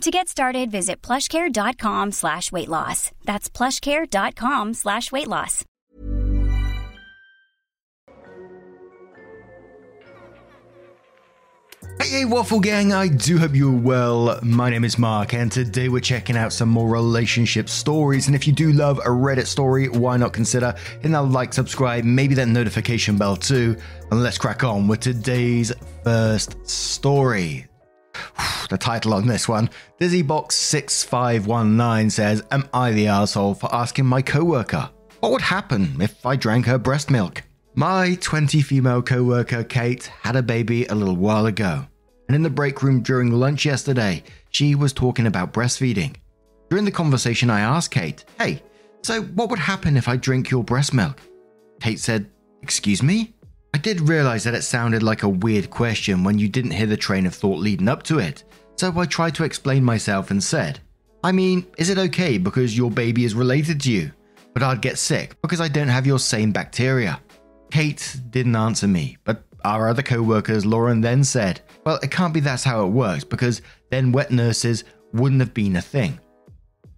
To 0.00 0.10
get 0.10 0.28
started, 0.28 0.70
visit 0.70 1.00
plushcare.com 1.00 2.12
slash 2.12 2.52
weight 2.52 2.68
loss. 2.68 3.10
That's 3.24 3.48
plushcare.com 3.48 4.74
slash 4.74 5.10
weight 5.10 5.28
loss. 5.28 5.64
Hey, 12.00 12.10
hey, 12.10 12.24
Waffle 12.24 12.60
Gang, 12.60 12.92
I 12.92 13.08
do 13.08 13.38
hope 13.38 13.54
you're 13.54 13.70
well. 13.70 14.38
My 14.42 14.68
name 14.68 14.84
is 14.84 14.98
Mark, 14.98 15.32
and 15.32 15.50
today 15.50 15.88
we're 15.88 16.00
checking 16.00 16.36
out 16.36 16.52
some 16.52 16.68
more 16.68 16.88
relationship 16.88 17.68
stories. 17.68 18.26
And 18.26 18.34
if 18.34 18.46
you 18.46 18.52
do 18.52 18.72
love 18.72 18.98
a 18.98 19.08
Reddit 19.08 19.46
story, 19.46 19.88
why 19.88 20.16
not 20.16 20.32
consider 20.32 20.74
hitting 20.96 21.12
that 21.12 21.22
like, 21.22 21.52
subscribe, 21.54 22.04
maybe 22.04 22.34
that 22.34 22.48
notification 22.48 23.16
bell 23.16 23.36
too? 23.36 23.76
And 24.10 24.22
let's 24.22 24.38
crack 24.38 24.64
on 24.64 24.88
with 24.88 25.00
today's 25.00 25.72
first 26.02 26.68
story. 26.68 27.68
The 28.70 28.78
title 28.78 29.14
on 29.14 29.26
this 29.26 29.46
one 29.46 29.68
Dizzybox6519 30.00 32.10
says, 32.10 32.42
Am 32.50 32.66
I 32.72 32.92
the 32.92 33.08
asshole 33.08 33.54
for 33.54 33.72
asking 33.74 34.06
my 34.06 34.22
coworker 34.22 34.88
what 35.24 35.32
would 35.32 35.40
happen 35.40 36.02
if 36.02 36.26
I 36.26 36.36
drank 36.36 36.66
her 36.66 36.76
breast 36.76 37.10
milk? 37.10 37.42
My 37.74 38.18
20 38.20 38.60
female 38.60 39.00
coworker 39.00 39.64
Kate 39.64 40.04
had 40.20 40.36
a 40.36 40.42
baby 40.42 40.84
a 40.84 40.94
little 40.94 41.16
while 41.16 41.46
ago, 41.46 41.86
and 42.28 42.36
in 42.36 42.42
the 42.42 42.50
break 42.50 42.82
room 42.82 43.00
during 43.00 43.32
lunch 43.32 43.64
yesterday, 43.64 44.22
she 44.50 44.74
was 44.74 44.92
talking 44.92 45.26
about 45.26 45.54
breastfeeding. 45.54 46.16
During 46.68 46.84
the 46.84 46.90
conversation, 46.90 47.48
I 47.48 47.60
asked 47.60 47.90
Kate, 47.90 48.22
Hey, 48.38 48.62
so 49.02 49.22
what 49.22 49.48
would 49.48 49.58
happen 49.58 49.96
if 49.96 50.08
I 50.08 50.16
drink 50.16 50.50
your 50.50 50.62
breast 50.62 50.92
milk? 50.92 51.18
Kate 51.80 52.00
said, 52.00 52.30
Excuse 52.62 53.02
me? 53.02 53.32
I 53.74 53.76
did 53.76 54.08
realize 54.08 54.44
that 54.44 54.54
it 54.54 54.62
sounded 54.62 55.02
like 55.02 55.24
a 55.24 55.28
weird 55.28 55.68
question 55.68 56.22
when 56.22 56.38
you 56.38 56.48
didn't 56.48 56.70
hear 56.70 56.86
the 56.86 56.96
train 56.96 57.26
of 57.26 57.34
thought 57.34 57.58
leading 57.58 57.88
up 57.88 58.04
to 58.04 58.20
it, 58.20 58.44
so 58.76 58.96
I 58.96 59.04
tried 59.04 59.34
to 59.34 59.42
explain 59.42 59.82
myself 59.82 60.30
and 60.30 60.40
said, 60.40 60.78
I 61.24 61.32
mean, 61.32 61.66
is 61.76 61.90
it 61.90 61.98
okay 61.98 62.38
because 62.38 62.78
your 62.78 62.88
baby 62.88 63.24
is 63.24 63.34
related 63.34 63.80
to 63.80 63.90
you? 63.90 64.12
But 64.52 64.62
I'd 64.62 64.80
get 64.80 64.96
sick 64.96 65.34
because 65.42 65.60
I 65.60 65.66
don't 65.66 65.88
have 65.88 66.06
your 66.06 66.20
same 66.20 66.52
bacteria. 66.52 67.20
Kate 67.72 68.16
didn't 68.30 68.54
answer 68.54 68.86
me, 68.86 69.16
but 69.24 69.42
our 69.64 69.88
other 69.88 70.02
co 70.02 70.22
workers, 70.22 70.64
Lauren, 70.64 71.00
then 71.00 71.24
said, 71.24 71.60
Well, 71.84 71.98
it 72.00 72.12
can't 72.12 72.32
be 72.32 72.38
that's 72.38 72.62
how 72.62 72.86
it 72.86 72.90
works 72.90 73.24
because 73.24 73.60
then 73.90 74.12
wet 74.12 74.30
nurses 74.30 74.84
wouldn't 75.12 75.40
have 75.40 75.52
been 75.52 75.74
a 75.74 75.82
thing. 75.82 76.20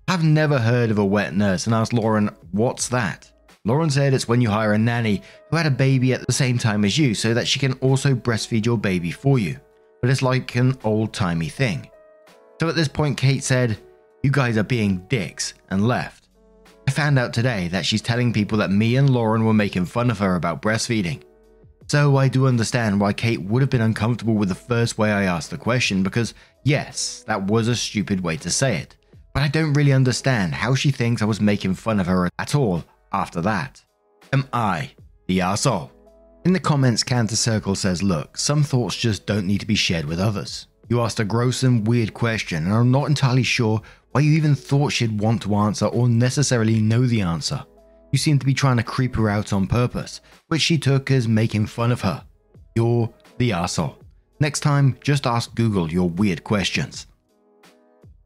I've 0.09 0.25
never 0.25 0.59
heard 0.59 0.91
of 0.91 0.99
a 0.99 1.05
wet 1.07 1.35
nurse 1.35 1.65
and 1.65 1.75
asked 1.75 1.95
Lauren, 1.95 2.29
What's 2.51 2.89
that? 2.89 3.33
Lauren 3.67 3.91
said 3.91 4.15
it's 4.15 4.29
when 4.29 4.41
you 4.41 4.49
hire 4.49 4.75
a 4.75 4.79
nanny 4.79 5.23
who 5.51 5.57
had 5.57 5.67
a 5.67 5.71
baby 5.73 6.13
at 6.13 6.25
the 6.25 6.33
same 6.33 6.57
time 6.57 6.85
as 6.85 6.97
you 6.97 7.15
so 7.15 7.35
that 7.35 7.49
she 7.49 7.59
can 7.59 7.73
also 7.81 8.15
breastfeed 8.15 8.65
your 8.65 8.79
baby 8.79 9.11
for 9.11 9.41
you. 9.41 9.59
But 10.01 10.09
it's 10.09 10.23
like 10.23 10.55
an 10.55 10.79
old 10.85 11.13
timey 11.13 11.49
thing. 11.49 11.91
So 12.61 12.69
at 12.69 12.77
this 12.77 12.87
point, 12.87 13.17
Kate 13.17 13.43
said, 13.43 13.77
You 14.23 14.31
guys 14.31 14.57
are 14.57 14.63
being 14.63 14.99
dicks, 15.09 15.55
and 15.71 15.89
left. 15.89 16.29
I 16.87 16.93
found 16.93 17.19
out 17.19 17.33
today 17.33 17.67
that 17.69 17.85
she's 17.85 18.01
telling 18.01 18.33
people 18.33 18.57
that 18.59 18.71
me 18.71 18.95
and 18.95 19.11
Lauren 19.11 19.45
were 19.45 19.53
making 19.53 19.87
fun 19.87 20.13
of 20.13 20.21
her 20.21 20.37
about 20.37 20.63
breastfeeding. 20.63 21.23
So 21.89 22.17
I 22.17 22.29
do 22.29 22.47
understand 22.47 23.01
why 23.01 23.15
Kate 23.15 23.43
would 23.43 23.63
have 23.63 23.71
been 23.71 23.81
uncomfortable 23.81 24.35
with 24.35 24.49
the 24.49 24.55
first 24.55 24.97
way 24.97 25.11
I 25.11 25.25
asked 25.25 25.51
the 25.51 25.59
question 25.59 26.05
because, 26.05 26.35
yes, 26.63 27.25
that 27.27 27.43
was 27.43 27.67
a 27.67 27.75
stupid 27.75 28.21
way 28.21 28.37
to 28.37 28.51
say 28.51 28.77
it. 28.77 28.95
But 29.35 29.43
I 29.43 29.49
don't 29.49 29.73
really 29.73 29.93
understand 29.93 30.55
how 30.55 30.77
she 30.77 30.93
thinks 30.93 31.21
I 31.21 31.27
was 31.27 31.41
making 31.41 31.75
fun 31.75 31.99
of 31.99 32.07
her 32.07 32.31
at 32.39 32.55
all 32.55 32.85
after 33.17 33.41
that. 33.41 33.83
Am 34.33 34.47
I 34.53 34.91
the 35.27 35.41
asshole? 35.41 35.91
In 36.45 36.53
the 36.53 36.61
comments, 36.61 37.03
Cantor 37.03 37.35
Circle 37.35 37.75
says, 37.75 38.03
Look, 38.03 38.37
some 38.37 38.63
thoughts 38.63 38.95
just 38.95 39.27
don't 39.27 39.47
need 39.47 39.61
to 39.61 39.67
be 39.67 39.75
shared 39.75 40.05
with 40.05 40.21
others. 40.21 40.69
You 40.89 41.01
asked 41.01 41.19
a 41.19 41.25
gross 41.25 41.63
and 41.63 41.87
weird 41.87 42.13
question, 42.15 42.65
and 42.65 42.75
I'm 42.75 42.91
not 42.91 43.09
entirely 43.09 43.43
sure 43.43 43.81
why 44.13 44.21
you 44.21 44.33
even 44.33 44.55
thought 44.55 44.93
she'd 44.93 45.19
want 45.19 45.43
to 45.43 45.55
answer 45.57 45.87
or 45.87 46.09
necessarily 46.09 46.79
know 46.79 47.07
the 47.07 47.23
answer. 47.23 47.65
You 48.13 48.19
seem 48.19 48.39
to 48.39 48.47
be 48.47 48.55
trying 48.55 48.77
to 48.77 48.83
creep 48.83 49.17
her 49.17 49.29
out 49.29 49.53
on 49.53 49.67
purpose, 49.67 50.21
which 50.49 50.63
she 50.63 50.79
took 50.79 51.11
as 51.11 51.27
making 51.27 51.67
fun 51.67 51.91
of 51.91 52.03
her. 52.03 52.23
You're 52.77 53.13
the 53.39 53.53
asshole. 53.53 53.99
Next 54.39 54.61
time, 54.61 54.99
just 55.01 55.27
ask 55.27 55.55
Google 55.55 55.91
your 55.91 56.09
weird 56.09 56.45
questions. 56.45 57.07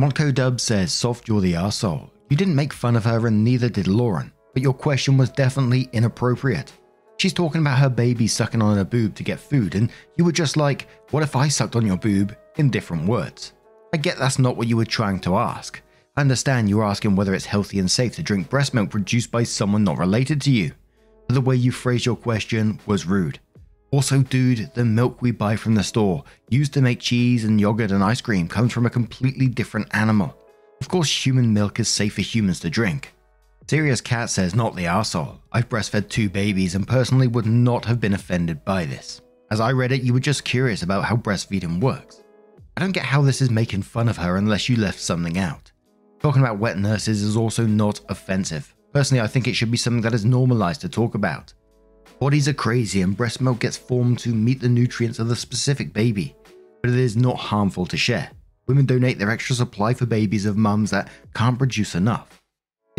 Monco 0.00 0.34
Dub 0.34 0.60
says, 0.60 0.92
Soft, 0.92 1.28
you're 1.28 1.40
the 1.40 1.54
asshole. 1.54 2.10
You 2.28 2.36
didn't 2.36 2.56
make 2.56 2.72
fun 2.72 2.96
of 2.96 3.04
her 3.04 3.26
and 3.26 3.44
neither 3.44 3.68
did 3.68 3.86
Lauren, 3.86 4.32
but 4.52 4.62
your 4.62 4.74
question 4.74 5.16
was 5.16 5.30
definitely 5.30 5.88
inappropriate. 5.92 6.72
She's 7.18 7.32
talking 7.32 7.60
about 7.60 7.78
her 7.78 7.90
baby 7.90 8.26
sucking 8.26 8.62
on 8.62 8.76
her 8.76 8.84
boob 8.84 9.14
to 9.16 9.22
get 9.22 9.38
food, 9.38 9.74
and 9.74 9.90
you 10.16 10.24
were 10.24 10.32
just 10.32 10.56
like, 10.56 10.88
What 11.10 11.22
if 11.22 11.36
I 11.36 11.48
sucked 11.48 11.76
on 11.76 11.86
your 11.86 11.98
boob? 11.98 12.36
in 12.56 12.70
different 12.70 13.06
words. 13.06 13.52
I 13.92 13.96
get 13.96 14.18
that's 14.18 14.38
not 14.38 14.56
what 14.56 14.68
you 14.68 14.76
were 14.76 14.84
trying 14.84 15.20
to 15.20 15.36
ask. 15.36 15.80
I 16.16 16.20
understand 16.20 16.68
you 16.68 16.76
were 16.76 16.84
asking 16.84 17.16
whether 17.16 17.34
it's 17.34 17.46
healthy 17.46 17.78
and 17.78 17.90
safe 17.90 18.14
to 18.16 18.22
drink 18.22 18.48
breast 18.48 18.74
milk 18.74 18.90
produced 18.90 19.30
by 19.30 19.42
someone 19.42 19.84
not 19.84 19.98
related 19.98 20.40
to 20.42 20.50
you. 20.50 20.72
But 21.26 21.34
the 21.34 21.40
way 21.40 21.56
you 21.56 21.72
phrased 21.72 22.06
your 22.06 22.16
question 22.16 22.80
was 22.86 23.06
rude. 23.06 23.40
Also, 23.92 24.22
dude, 24.22 24.70
the 24.74 24.84
milk 24.84 25.20
we 25.20 25.32
buy 25.32 25.56
from 25.56 25.74
the 25.74 25.82
store, 25.82 26.22
used 26.48 26.72
to 26.74 26.80
make 26.80 27.00
cheese 27.00 27.44
and 27.44 27.60
yogurt 27.60 27.90
and 27.90 28.04
ice 28.04 28.20
cream, 28.20 28.46
comes 28.46 28.72
from 28.72 28.86
a 28.86 28.90
completely 28.90 29.48
different 29.48 29.88
animal. 29.92 30.36
Of 30.80 30.88
course, 30.88 31.26
human 31.26 31.52
milk 31.52 31.80
is 31.80 31.88
safe 31.88 32.14
for 32.14 32.20
humans 32.20 32.60
to 32.60 32.70
drink. 32.70 33.12
Serious 33.68 34.00
Cat 34.00 34.30
says, 34.30 34.54
not 34.54 34.74
the 34.74 34.86
arsehole. 34.86 35.38
I've 35.52 35.68
breastfed 35.68 36.08
two 36.08 36.28
babies 36.28 36.74
and 36.74 36.88
personally 36.88 37.28
would 37.28 37.46
not 37.46 37.84
have 37.84 38.00
been 38.00 38.14
offended 38.14 38.64
by 38.64 38.84
this. 38.84 39.20
As 39.50 39.60
I 39.60 39.72
read 39.72 39.92
it, 39.92 40.02
you 40.02 40.12
were 40.12 40.20
just 40.20 40.44
curious 40.44 40.82
about 40.82 41.04
how 41.04 41.16
breastfeeding 41.16 41.80
works. 41.80 42.22
I 42.76 42.80
don't 42.80 42.92
get 42.92 43.04
how 43.04 43.22
this 43.22 43.40
is 43.40 43.50
making 43.50 43.82
fun 43.82 44.08
of 44.08 44.16
her 44.16 44.36
unless 44.36 44.68
you 44.68 44.76
left 44.76 44.98
something 44.98 45.38
out. 45.38 45.70
Talking 46.20 46.42
about 46.42 46.58
wet 46.58 46.78
nurses 46.78 47.22
is 47.22 47.36
also 47.36 47.66
not 47.66 48.00
offensive. 48.08 48.74
Personally, 48.92 49.22
I 49.22 49.26
think 49.26 49.46
it 49.46 49.54
should 49.54 49.70
be 49.70 49.76
something 49.76 50.02
that 50.02 50.14
is 50.14 50.24
normalized 50.24 50.80
to 50.80 50.88
talk 50.88 51.14
about. 51.14 51.54
Bodies 52.18 52.48
are 52.48 52.54
crazy 52.54 53.02
and 53.02 53.16
breast 53.16 53.40
milk 53.40 53.60
gets 53.60 53.76
formed 53.76 54.18
to 54.20 54.30
meet 54.30 54.60
the 54.60 54.68
nutrients 54.68 55.18
of 55.18 55.28
the 55.28 55.36
specific 55.36 55.92
baby, 55.92 56.34
but 56.82 56.90
it 56.90 56.98
is 56.98 57.16
not 57.16 57.36
harmful 57.36 57.86
to 57.86 57.96
share. 57.96 58.30
Women 58.66 58.86
donate 58.86 59.18
their 59.18 59.30
extra 59.30 59.56
supply 59.56 59.94
for 59.94 60.06
babies 60.06 60.46
of 60.46 60.56
mums 60.56 60.90
that 60.90 61.08
can't 61.34 61.58
produce 61.58 61.94
enough. 61.94 62.39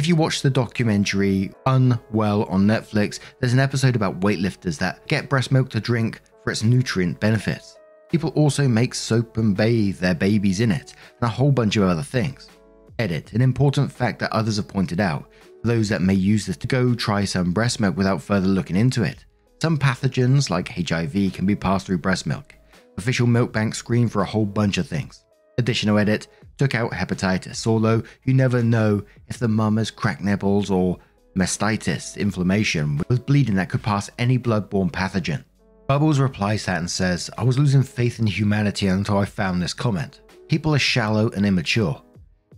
If 0.02 0.08
you 0.08 0.16
watch 0.16 0.42
the 0.42 0.50
documentary 0.50 1.52
Unwell 1.68 2.46
on 2.46 2.66
Netflix, 2.66 3.20
there's 3.40 3.54
an 3.54 3.60
episode 3.60 3.96
about 3.96 4.22
weightlifters 4.22 4.80
that 4.80 5.06
get 5.06 5.30
breast 5.30 5.52
milk 5.52 5.70
to 5.70 5.80
drink 5.80 6.22
for 6.44 6.50
its 6.50 6.64
nutrient 6.64 7.20
benefits. 7.20 7.78
People 8.10 8.32
also 8.32 8.68
make 8.68 8.96
soap 8.96 9.38
and 9.38 9.56
bathe 9.56 10.00
their 10.00 10.16
babies 10.16 10.60
in 10.60 10.72
it, 10.72 10.96
and 11.22 11.30
a 11.30 11.32
whole 11.32 11.52
bunch 11.52 11.76
of 11.76 11.84
other 11.84 12.02
things. 12.02 12.50
Edit 12.98 13.34
an 13.34 13.44
important 13.44 13.92
fact 13.92 14.18
that 14.18 14.34
others 14.34 14.56
have 14.56 14.68
pointed 14.68 15.00
out 15.00 15.30
those 15.64 15.88
that 15.90 16.02
may 16.02 16.16
use 16.16 16.48
this 16.48 16.58
to 16.58 16.66
go 16.66 16.96
try 16.96 17.24
some 17.24 17.54
breast 17.54 17.80
milk 17.80 17.96
without 17.96 18.24
further 18.24 18.48
looking 18.48 18.78
into 18.78 19.04
it. 19.04 19.24
Some 19.62 19.78
pathogens, 19.78 20.50
like 20.50 20.68
HIV, 20.68 21.32
can 21.32 21.46
be 21.46 21.56
passed 21.56 21.86
through 21.86 22.00
breast 22.00 22.26
milk. 22.26 22.56
Official 22.98 23.28
milk 23.28 23.54
banks 23.54 23.78
screen 23.78 24.10
for 24.10 24.24
a 24.24 24.26
whole 24.26 24.48
bunch 24.48 24.80
of 24.80 24.88
things. 24.88 25.24
Additional 25.60 26.00
edit 26.00 26.28
took 26.62 26.76
out 26.76 26.92
hepatitis, 26.92 27.66
although 27.66 28.04
you 28.24 28.36
never 28.36 28.62
know 28.62 29.02
if 29.30 29.40
the 29.40 29.48
mum 29.48 29.78
has 29.78 29.90
cracked 29.90 30.22
nipples 30.22 30.70
or 30.70 30.96
mastitis, 31.36 32.16
inflammation, 32.16 33.02
with 33.10 33.26
bleeding 33.26 33.56
that 33.56 33.68
could 33.68 33.82
pass 33.82 34.12
any 34.20 34.38
blood-borne 34.38 34.92
pathogen. 34.92 35.44
Bubbles 35.88 36.20
replies 36.20 36.64
that 36.66 36.78
and 36.78 36.88
says, 36.88 37.32
I 37.36 37.44
was 37.44 37.58
losing 37.58 37.82
faith 37.82 38.20
in 38.20 38.28
humanity 38.28 38.86
until 38.86 39.18
I 39.18 39.26
found 39.26 39.60
this 39.60 39.74
comment. 39.74 40.22
People 40.50 40.76
are 40.76 40.80
shallow 40.80 41.32
and 41.32 41.48
immature. 41.48 42.00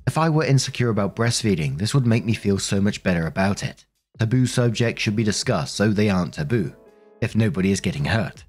If 0.06 0.18
I 0.18 0.30
were 0.30 0.44
insecure 0.44 0.90
about 0.90 1.16
breastfeeding, 1.16 1.78
this 1.78 1.94
would 1.94 2.06
make 2.06 2.26
me 2.26 2.34
feel 2.34 2.60
so 2.60 2.82
much 2.82 3.04
better 3.04 3.28
about 3.28 3.64
it. 3.64 3.86
Taboo 4.20 4.46
subjects 4.46 5.02
should 5.02 5.16
be 5.16 5.24
discussed 5.24 5.76
so 5.76 5.88
they 5.88 6.10
aren't 6.10 6.34
taboo, 6.34 6.76
if 7.22 7.38
nobody 7.38 7.72
is 7.72 7.80
getting 7.80 8.04
hurt. 8.04 8.44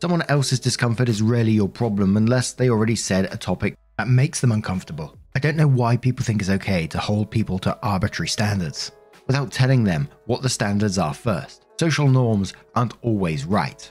Someone 0.00 0.22
else's 0.30 0.58
discomfort 0.58 1.10
is 1.10 1.20
rarely 1.20 1.52
your 1.52 1.68
problem 1.68 2.16
unless 2.16 2.54
they 2.54 2.70
already 2.70 2.96
said 2.96 3.26
a 3.26 3.36
topic 3.36 3.76
that 3.98 4.08
makes 4.08 4.40
them 4.40 4.52
uncomfortable. 4.52 5.16
I 5.34 5.38
don't 5.38 5.56
know 5.56 5.68
why 5.68 5.96
people 5.96 6.24
think 6.24 6.40
it's 6.40 6.50
okay 6.50 6.86
to 6.88 6.98
hold 6.98 7.30
people 7.30 7.58
to 7.60 7.78
arbitrary 7.82 8.28
standards 8.28 8.92
without 9.26 9.52
telling 9.52 9.84
them 9.84 10.08
what 10.26 10.42
the 10.42 10.48
standards 10.48 10.98
are 10.98 11.14
first. 11.14 11.66
Social 11.78 12.08
norms 12.08 12.54
aren't 12.74 12.94
always 13.02 13.44
right. 13.44 13.90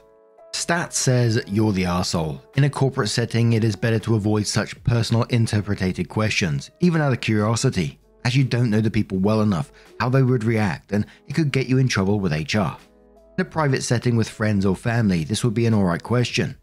Stat 0.54 0.94
says 0.94 1.44
you're 1.48 1.74
the 1.74 1.84
arsehole. 1.84 2.42
In 2.56 2.64
a 2.64 2.70
corporate 2.70 3.10
setting, 3.10 3.54
it 3.54 3.64
is 3.64 3.76
better 3.76 4.00
to 4.00 4.16
avoid 4.16 4.48
such 4.48 4.82
personal 4.84 5.24
interpreted 5.24 6.08
questions, 6.08 6.72
even 6.80 7.02
out 7.02 7.12
of 7.12 7.22
curiosity. 7.22 8.00
as 8.26 8.36
you 8.36 8.44
don't 8.44 8.72
know 8.72 8.82
the 8.82 8.90
people 8.90 9.20
well 9.20 9.42
enough 9.42 9.72
how 10.00 10.10
they 10.10 10.24
would 10.24 10.44
react, 10.44 10.92
and 10.92 11.06
it 11.28 11.34
could 11.34 11.52
get 11.52 11.68
you 11.68 11.78
in 11.78 11.88
trouble 11.88 12.20
with 12.20 12.32
HR. 12.32 12.76
In 13.38 13.42
a 13.42 13.46
private 13.46 13.84
setting 13.84 14.16
with 14.16 14.28
friends 14.28 14.66
or 14.66 14.76
family, 14.76 15.24
this 15.24 15.44
would 15.44 15.54
be 15.54 15.68
an 15.68 15.74
alright 15.74 16.02
question. 16.02 16.58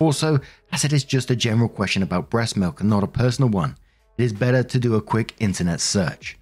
Also, 0.00 0.40
as 0.72 0.84
it 0.84 0.92
is 0.92 1.04
just 1.04 1.30
a 1.30 1.36
general 1.36 1.68
question 1.68 2.02
about 2.02 2.30
breast 2.30 2.56
milk 2.56 2.80
and 2.80 2.90
not 2.90 3.04
a 3.04 3.08
personal 3.08 3.50
one, 3.50 3.76
it 4.18 4.24
is 4.24 4.32
better 4.32 4.62
to 4.62 4.78
do 4.78 4.96
a 4.96 5.02
quick 5.02 5.34
internet 5.38 5.80
search. 5.80 6.38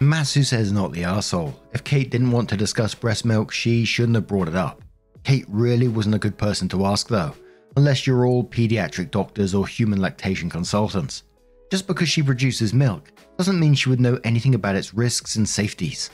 Matsu 0.00 0.42
says 0.42 0.72
not 0.72 0.92
the 0.92 1.02
arsehole. 1.02 1.54
If 1.72 1.84
Kate 1.84 2.10
didn't 2.10 2.30
want 2.30 2.48
to 2.50 2.56
discuss 2.56 2.94
breast 2.94 3.24
milk, 3.24 3.50
she 3.50 3.84
shouldn't 3.84 4.16
have 4.16 4.26
brought 4.26 4.48
it 4.48 4.54
up. 4.54 4.82
Kate 5.24 5.46
really 5.48 5.88
wasn't 5.88 6.14
a 6.14 6.18
good 6.18 6.36
person 6.36 6.68
to 6.68 6.84
ask 6.84 7.08
though, 7.08 7.34
unless 7.76 8.06
you're 8.06 8.26
all 8.26 8.44
pediatric 8.44 9.10
doctors 9.10 9.54
or 9.54 9.66
human 9.66 10.00
lactation 10.00 10.50
consultants. 10.50 11.22
Just 11.70 11.86
because 11.86 12.08
she 12.08 12.22
produces 12.22 12.72
milk 12.74 13.10
doesn't 13.38 13.58
mean 13.58 13.74
she 13.74 13.88
would 13.88 14.00
know 14.00 14.20
anything 14.22 14.54
about 14.54 14.76
its 14.76 14.94
risks 14.94 15.36
and 15.36 15.48
safeties. 15.48 16.10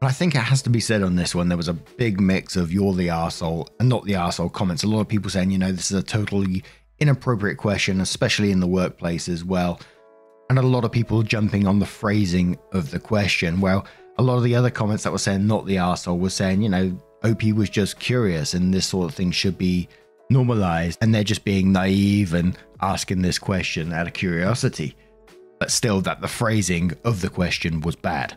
But 0.00 0.06
I 0.06 0.12
think 0.12 0.34
it 0.34 0.38
has 0.38 0.62
to 0.62 0.70
be 0.70 0.80
said 0.80 1.02
on 1.02 1.16
this 1.16 1.34
one, 1.34 1.48
there 1.48 1.58
was 1.58 1.68
a 1.68 1.74
big 1.74 2.20
mix 2.20 2.56
of 2.56 2.72
you're 2.72 2.94
the 2.94 3.08
arsehole 3.08 3.68
and 3.78 3.88
not 3.88 4.04
the 4.04 4.14
arsehole 4.14 4.50
comments. 4.50 4.82
A 4.82 4.86
lot 4.86 5.00
of 5.00 5.08
people 5.08 5.30
saying, 5.30 5.50
you 5.50 5.58
know, 5.58 5.72
this 5.72 5.90
is 5.90 5.98
a 5.98 6.02
totally 6.02 6.64
inappropriate 7.00 7.58
question, 7.58 8.00
especially 8.00 8.50
in 8.50 8.60
the 8.60 8.66
workplace 8.66 9.28
as 9.28 9.44
well. 9.44 9.78
And 10.48 10.58
a 10.58 10.62
lot 10.62 10.84
of 10.84 10.92
people 10.92 11.22
jumping 11.22 11.66
on 11.66 11.80
the 11.80 11.86
phrasing 11.86 12.58
of 12.72 12.90
the 12.90 12.98
question. 12.98 13.60
Well, 13.60 13.86
a 14.16 14.22
lot 14.22 14.38
of 14.38 14.42
the 14.42 14.54
other 14.54 14.70
comments 14.70 15.04
that 15.04 15.12
were 15.12 15.18
saying 15.18 15.46
not 15.46 15.66
the 15.66 15.76
arsehole 15.76 16.18
were 16.18 16.30
saying, 16.30 16.62
you 16.62 16.70
know, 16.70 16.98
OP 17.22 17.42
was 17.54 17.68
just 17.68 18.00
curious 18.00 18.54
and 18.54 18.72
this 18.72 18.86
sort 18.86 19.10
of 19.10 19.14
thing 19.14 19.30
should 19.30 19.58
be 19.58 19.86
normalized. 20.30 20.98
And 21.02 21.14
they're 21.14 21.24
just 21.24 21.44
being 21.44 21.72
naive 21.72 22.32
and 22.32 22.56
asking 22.80 23.20
this 23.20 23.38
question 23.38 23.92
out 23.92 24.06
of 24.06 24.14
curiosity. 24.14 24.96
But 25.58 25.70
still, 25.70 26.00
that 26.02 26.22
the 26.22 26.28
phrasing 26.28 26.92
of 27.04 27.20
the 27.20 27.28
question 27.28 27.82
was 27.82 27.96
bad. 27.96 28.34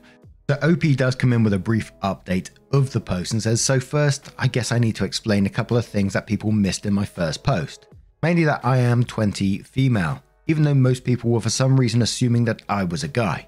So 0.49 0.57
OP 0.61 0.97
does 0.97 1.15
come 1.15 1.31
in 1.31 1.43
with 1.43 1.53
a 1.53 1.59
brief 1.59 1.93
update 2.01 2.49
of 2.73 2.91
the 2.91 2.99
post 2.99 3.31
and 3.31 3.41
says, 3.41 3.61
So, 3.61 3.79
first, 3.79 4.31
I 4.37 4.47
guess 4.47 4.73
I 4.73 4.79
need 4.79 4.95
to 4.97 5.05
explain 5.05 5.45
a 5.45 5.49
couple 5.49 5.77
of 5.77 5.85
things 5.85 6.11
that 6.13 6.27
people 6.27 6.51
missed 6.51 6.85
in 6.85 6.93
my 6.93 7.05
first 7.05 7.43
post. 7.43 7.87
Mainly 8.21 8.43
that 8.43 8.63
I 8.63 8.77
am 8.77 9.05
20 9.05 9.59
female, 9.59 10.21
even 10.47 10.63
though 10.63 10.73
most 10.73 11.05
people 11.05 11.29
were 11.29 11.39
for 11.39 11.49
some 11.49 11.79
reason 11.79 12.01
assuming 12.01 12.43
that 12.45 12.61
I 12.67 12.83
was 12.83 13.03
a 13.03 13.07
guy. 13.07 13.47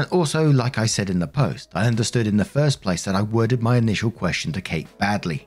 And 0.00 0.08
also, 0.08 0.50
like 0.50 0.78
I 0.78 0.86
said 0.86 1.10
in 1.10 1.20
the 1.20 1.28
post, 1.28 1.70
I 1.74 1.86
understood 1.86 2.26
in 2.26 2.36
the 2.36 2.44
first 2.44 2.82
place 2.82 3.04
that 3.04 3.14
I 3.14 3.22
worded 3.22 3.62
my 3.62 3.76
initial 3.76 4.10
question 4.10 4.50
to 4.52 4.60
Kate 4.60 4.88
badly. 4.98 5.46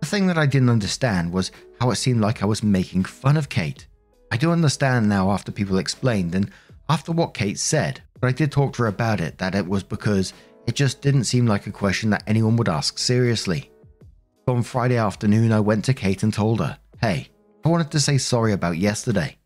The 0.00 0.06
thing 0.06 0.26
that 0.26 0.38
I 0.38 0.46
didn't 0.46 0.70
understand 0.70 1.32
was 1.32 1.52
how 1.80 1.90
it 1.90 1.96
seemed 1.96 2.20
like 2.20 2.42
I 2.42 2.46
was 2.46 2.64
making 2.64 3.04
fun 3.04 3.36
of 3.36 3.48
Kate. 3.48 3.86
I 4.32 4.36
do 4.36 4.50
understand 4.50 5.08
now 5.08 5.30
after 5.30 5.52
people 5.52 5.78
explained 5.78 6.34
and 6.34 6.50
after 6.88 7.12
what 7.12 7.34
Kate 7.34 7.58
said, 7.58 8.02
but 8.20 8.28
I 8.28 8.32
did 8.32 8.52
talk 8.52 8.72
to 8.74 8.82
her 8.82 8.88
about 8.88 9.20
it 9.20 9.38
that 9.38 9.54
it 9.54 9.66
was 9.66 9.82
because 9.82 10.32
it 10.66 10.74
just 10.74 11.00
didn't 11.00 11.24
seem 11.24 11.46
like 11.46 11.66
a 11.66 11.72
question 11.72 12.10
that 12.10 12.24
anyone 12.26 12.56
would 12.56 12.68
ask 12.68 12.98
seriously. 12.98 13.70
On 14.46 14.62
Friday 14.62 14.96
afternoon, 14.96 15.52
I 15.52 15.60
went 15.60 15.84
to 15.86 15.94
Kate 15.94 16.22
and 16.22 16.32
told 16.32 16.60
her, 16.60 16.78
Hey, 17.00 17.28
I 17.64 17.68
wanted 17.68 17.90
to 17.92 18.00
say 18.00 18.18
sorry 18.18 18.52
about 18.52 18.78
yesterday. 18.78 19.36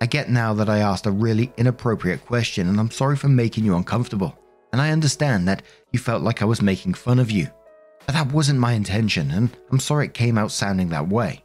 I 0.00 0.06
get 0.06 0.30
now 0.30 0.54
that 0.54 0.68
I 0.68 0.78
asked 0.78 1.06
a 1.06 1.10
really 1.10 1.52
inappropriate 1.56 2.24
question 2.24 2.68
and 2.68 2.80
I'm 2.80 2.90
sorry 2.90 3.16
for 3.16 3.28
making 3.28 3.64
you 3.64 3.76
uncomfortable. 3.76 4.38
And 4.72 4.80
I 4.80 4.92
understand 4.92 5.46
that 5.48 5.62
you 5.92 5.98
felt 5.98 6.22
like 6.22 6.40
I 6.40 6.46
was 6.46 6.62
making 6.62 6.94
fun 6.94 7.18
of 7.18 7.30
you. 7.30 7.48
But 8.06 8.14
that 8.14 8.32
wasn't 8.32 8.60
my 8.60 8.72
intention 8.72 9.30
and 9.32 9.50
I'm 9.70 9.80
sorry 9.80 10.06
it 10.06 10.14
came 10.14 10.38
out 10.38 10.52
sounding 10.52 10.88
that 10.90 11.08
way. 11.08 11.44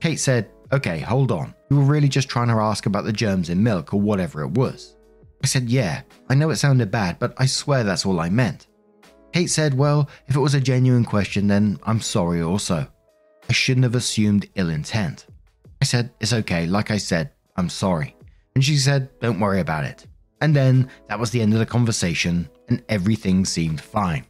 Kate 0.00 0.18
said, 0.18 0.50
Okay, 0.72 0.98
hold 0.98 1.30
on. 1.30 1.54
You 1.70 1.76
were 1.76 1.84
really 1.84 2.08
just 2.08 2.28
trying 2.28 2.48
to 2.48 2.54
ask 2.54 2.86
about 2.86 3.04
the 3.04 3.12
germs 3.12 3.50
in 3.50 3.62
milk 3.62 3.94
or 3.94 4.00
whatever 4.00 4.42
it 4.42 4.50
was. 4.50 4.95
I 5.42 5.46
said, 5.46 5.68
Yeah, 5.68 6.02
I 6.28 6.34
know 6.34 6.50
it 6.50 6.56
sounded 6.56 6.90
bad, 6.90 7.18
but 7.18 7.34
I 7.38 7.46
swear 7.46 7.84
that's 7.84 8.06
all 8.06 8.20
I 8.20 8.28
meant. 8.28 8.66
Kate 9.32 9.50
said, 9.50 9.74
Well, 9.74 10.08
if 10.26 10.36
it 10.36 10.40
was 10.40 10.54
a 10.54 10.60
genuine 10.60 11.04
question, 11.04 11.46
then 11.46 11.78
I'm 11.84 12.00
sorry 12.00 12.42
also. 12.42 12.86
I 13.48 13.52
shouldn't 13.52 13.84
have 13.84 13.94
assumed 13.94 14.48
ill 14.54 14.70
intent. 14.70 15.26
I 15.80 15.84
said, 15.84 16.10
It's 16.20 16.32
okay, 16.32 16.66
like 16.66 16.90
I 16.90 16.96
said, 16.96 17.30
I'm 17.56 17.68
sorry. 17.68 18.16
And 18.54 18.64
she 18.64 18.76
said, 18.76 19.08
Don't 19.20 19.40
worry 19.40 19.60
about 19.60 19.84
it. 19.84 20.06
And 20.40 20.54
then 20.54 20.90
that 21.08 21.18
was 21.18 21.30
the 21.30 21.40
end 21.40 21.52
of 21.52 21.58
the 21.58 21.66
conversation, 21.66 22.48
and 22.68 22.82
everything 22.88 23.44
seemed 23.44 23.80
fine. 23.80 24.24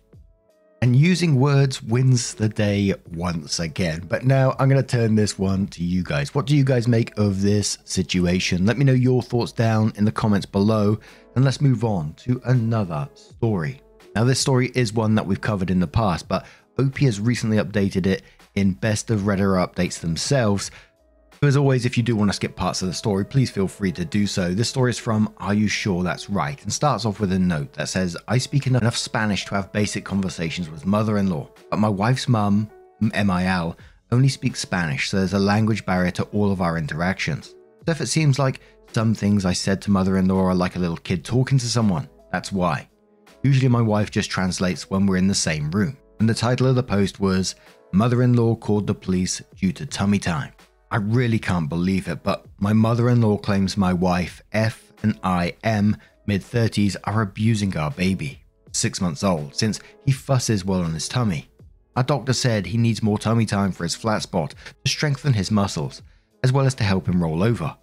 And 0.87 0.95
using 0.95 1.35
words 1.35 1.83
wins 1.83 2.35
the 2.35 2.49
day 2.49 2.95
once 3.13 3.59
again. 3.59 4.07
But 4.09 4.25
now 4.25 4.55
I'm 4.57 4.69
going 4.69 4.81
to 4.81 4.87
turn 4.87 5.17
this 5.17 5.37
one 5.37 5.67
to 5.67 5.83
you 5.83 6.05
guys. 6.05 6.33
What 6.33 6.47
do 6.47 6.57
you 6.57 6.63
guys 6.63 6.87
make 6.87 7.19
of 7.19 7.43
this 7.43 7.79
situation? 7.83 8.65
Let 8.65 8.79
me 8.79 8.85
know 8.85 8.93
your 8.93 9.21
thoughts 9.21 9.51
down 9.51 9.93
in 9.97 10.05
the 10.05 10.13
comments 10.13 10.47
below, 10.47 10.97
and 11.35 11.45
let's 11.45 11.61
move 11.61 11.83
on 11.83 12.15
to 12.19 12.41
another 12.45 13.09
story. 13.15 13.81
Now, 14.15 14.23
this 14.23 14.39
story 14.39 14.71
is 14.77 14.93
one 14.93 15.17
that 15.17 15.27
we've 15.27 15.41
covered 15.41 15.73
in 15.73 15.81
the 15.81 15.89
past, 15.89 16.29
but 16.29 16.47
OP 16.79 16.99
has 16.99 17.19
recently 17.19 17.57
updated 17.57 18.07
it 18.07 18.23
in 18.55 18.75
Best 18.75 19.11
of 19.11 19.23
Reddit 19.23 19.67
updates 19.67 19.99
themselves 19.99 20.71
as 21.43 21.57
always, 21.57 21.85
if 21.85 21.97
you 21.97 22.03
do 22.03 22.17
want 22.17 22.31
to 22.31 22.35
skip 22.35 22.57
parts 22.57 22.83
of 22.83 22.89
the 22.89 22.95
story, 22.95 23.25
please 23.25 23.51
feel 23.51 23.69
free 23.69 23.93
to 23.93 24.05
do 24.05 24.27
so. 24.27 24.55
This 24.55 24.69
story 24.69 24.91
is 24.91 24.99
from 24.99 25.33
Are 25.39 25.55
You 25.55 25.69
Sure 25.69 26.03
That's 26.03 26.31
Right? 26.31 26.61
and 26.63 26.73
starts 26.73 27.05
off 27.05 27.21
with 27.21 27.33
a 27.33 27.39
note 27.39 27.73
that 27.75 27.89
says, 27.89 28.17
I 28.27 28.39
speak 28.39 28.67
enough 28.67 28.97
Spanish 28.97 29.45
to 29.47 29.55
have 29.55 29.73
basic 29.73 30.05
conversations 30.05 30.71
with 30.71 30.87
mother 30.87 31.19
in 31.19 31.29
law, 31.29 31.49
but 31.71 31.79
my 31.79 31.89
wife's 31.89 32.29
mum, 32.29 32.71
MIL, 33.01 33.77
only 34.13 34.29
speaks 34.29 34.61
Spanish, 34.61 35.11
so 35.11 35.19
there's 35.19 35.35
a 35.35 35.39
language 35.39 35.85
barrier 35.85 36.13
to 36.13 36.25
all 36.25 36.53
of 36.53 36.63
our 36.63 36.79
interactions. 36.79 37.55
So 37.85 37.93
if 37.93 38.01
it 38.01 38.07
seems 38.07 38.39
like 38.39 38.61
some 38.93 39.15
things 39.15 39.45
I 39.45 39.53
said 39.53 39.83
to 39.83 39.91
mother 39.91 40.17
in 40.17 40.29
law 40.29 40.45
are 40.45 40.55
like 40.55 40.77
a 40.77 40.81
little 40.81 40.97
kid 40.97 41.25
talking 41.25 41.59
to 41.59 41.69
someone, 41.69 42.09
that's 42.33 42.53
why. 42.53 42.89
Usually 43.43 43.69
my 43.69 43.83
wife 43.83 44.11
just 44.11 44.31
translates 44.31 44.89
when 44.89 45.07
we're 45.07 45.19
in 45.19 45.29
the 45.29 45.35
same 45.35 45.71
room. 45.71 45.97
And 46.19 46.29
the 46.29 46.35
title 46.35 46.67
of 46.67 46.77
the 46.77 46.83
post 46.83 47.21
was 47.21 47.57
Mother 47.93 48.23
in 48.23 48.33
law 48.33 48.55
called 48.55 48.87
the 48.87 48.95
police 48.95 49.43
due 49.55 49.73
to 49.73 49.87
tummy 49.87 50.19
time. 50.19 50.53
I 50.91 50.97
really 50.97 51.41
can't 51.41 51.69
believe 51.69 52.07
it, 52.07 52.23
but 52.23 52.47
my 52.61 52.73
mother 52.73 53.09
in 53.09 53.21
law 53.21 53.39
claims 53.39 53.77
my 53.77 53.93
wife, 53.93 54.41
F 54.53 54.93
and 55.03 55.19
I, 55.25 55.55
M, 55.65 55.97
mid 56.27 56.43
30s, 56.43 56.95
are 57.05 57.23
abusing 57.23 57.77
our 57.77 57.91
baby, 57.91 58.43
six 58.71 59.01
months 59.01 59.25
old, 59.25 59.57
since 59.57 59.81
he 60.05 60.13
fusses 60.13 60.65
well 60.65 60.83
on 60.83 60.95
his 60.95 61.09
tummy. 61.09 61.49
Our 61.97 62.05
doctor 62.05 62.33
said 62.33 62.67
he 62.67 62.79
needs 62.79 63.03
more 63.03 63.19
tummy 63.19 63.47
time 63.47 63.73
for 63.73 63.83
his 63.83 63.97
flat 63.97 64.23
spot 64.23 64.55
to 64.85 64.91
strengthen 64.91 65.33
his 65.33 65.51
muscles, 65.51 66.03
as 66.45 66.53
well 66.53 66.67
as 66.67 66.75
to 66.77 66.85
help 66.85 67.09
him 67.09 67.21
roll 67.21 67.43
over. 67.43 67.77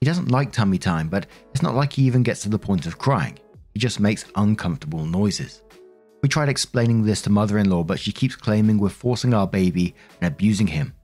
He 0.00 0.06
doesn't 0.06 0.30
like 0.30 0.50
tummy 0.50 0.78
time, 0.78 1.08
but 1.08 1.26
it's 1.52 1.62
not 1.62 1.74
like 1.74 1.92
he 1.92 2.04
even 2.04 2.22
gets 2.22 2.40
to 2.42 2.48
the 2.48 2.58
point 2.58 2.86
of 2.86 2.96
crying. 2.96 3.38
He 3.74 3.80
just 3.80 4.00
makes 4.00 4.24
uncomfortable 4.34 5.04
noises. 5.04 5.62
We 6.22 6.30
tried 6.30 6.48
explaining 6.48 7.02
this 7.02 7.20
to 7.22 7.30
mother 7.30 7.58
in 7.58 7.68
law, 7.68 7.84
but 7.84 8.00
she 8.00 8.12
keeps 8.12 8.34
claiming 8.34 8.78
we're 8.78 8.88
forcing 8.88 9.34
our 9.34 9.46
baby 9.46 9.94
and 10.20 10.32
abusing 10.32 10.68
him. 10.68 10.94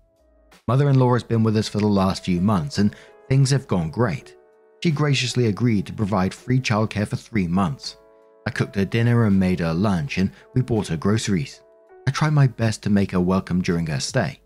Mother 0.73 0.89
in 0.89 0.99
law 0.99 1.13
has 1.13 1.23
been 1.23 1.43
with 1.43 1.59
us 1.59 1.69
for 1.69 1.81
the 1.81 1.87
last 1.87 2.25
few 2.25 2.41
months 2.41 2.79
and 2.79 2.97
things 3.29 3.51
have 3.51 3.69
gone 3.69 3.91
great. 3.91 4.39
She 4.83 4.91
graciously 4.91 5.49
agreed 5.49 5.85
to 5.85 5.93
provide 5.93 6.33
free 6.33 6.59
childcare 6.59 7.07
for 7.07 7.17
three 7.17 7.47
months. 7.47 7.99
I 8.47 8.53
cooked 8.53 8.77
her 8.77 8.87
dinner 8.87 9.27
and 9.27 9.39
made 9.39 9.61
her 9.61 9.75
lunch, 9.75 10.17
and 10.17 10.31
we 10.55 10.63
bought 10.63 10.89
her 10.89 10.97
groceries. 10.97 11.61
I 12.09 12.11
tried 12.11 12.33
my 12.33 12.47
best 12.47 12.83
to 12.85 12.89
make 12.89 13.11
her 13.11 13.21
welcome 13.21 13.61
during 13.61 13.87
her 13.89 14.01
stay. 14.01 14.41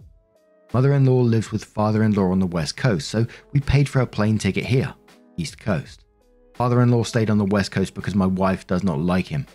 Mother 0.74 0.94
in 0.94 1.06
law 1.06 1.20
lives 1.20 1.52
with 1.52 1.64
father 1.64 2.02
in 2.02 2.10
law 2.10 2.32
on 2.32 2.40
the 2.40 2.46
west 2.46 2.76
coast, 2.76 3.08
so 3.08 3.24
we 3.52 3.60
paid 3.60 3.88
for 3.88 4.00
a 4.00 4.06
plane 4.06 4.36
ticket 4.36 4.64
here, 4.64 4.92
east 5.36 5.60
coast. 5.60 6.06
Father 6.54 6.82
in 6.82 6.90
law 6.90 7.04
stayed 7.04 7.30
on 7.30 7.38
the 7.38 7.44
west 7.44 7.70
coast 7.70 7.94
because 7.94 8.16
my 8.16 8.26
wife 8.26 8.66
does 8.66 8.82
not 8.82 8.98
like 8.98 9.28
him. 9.28 9.46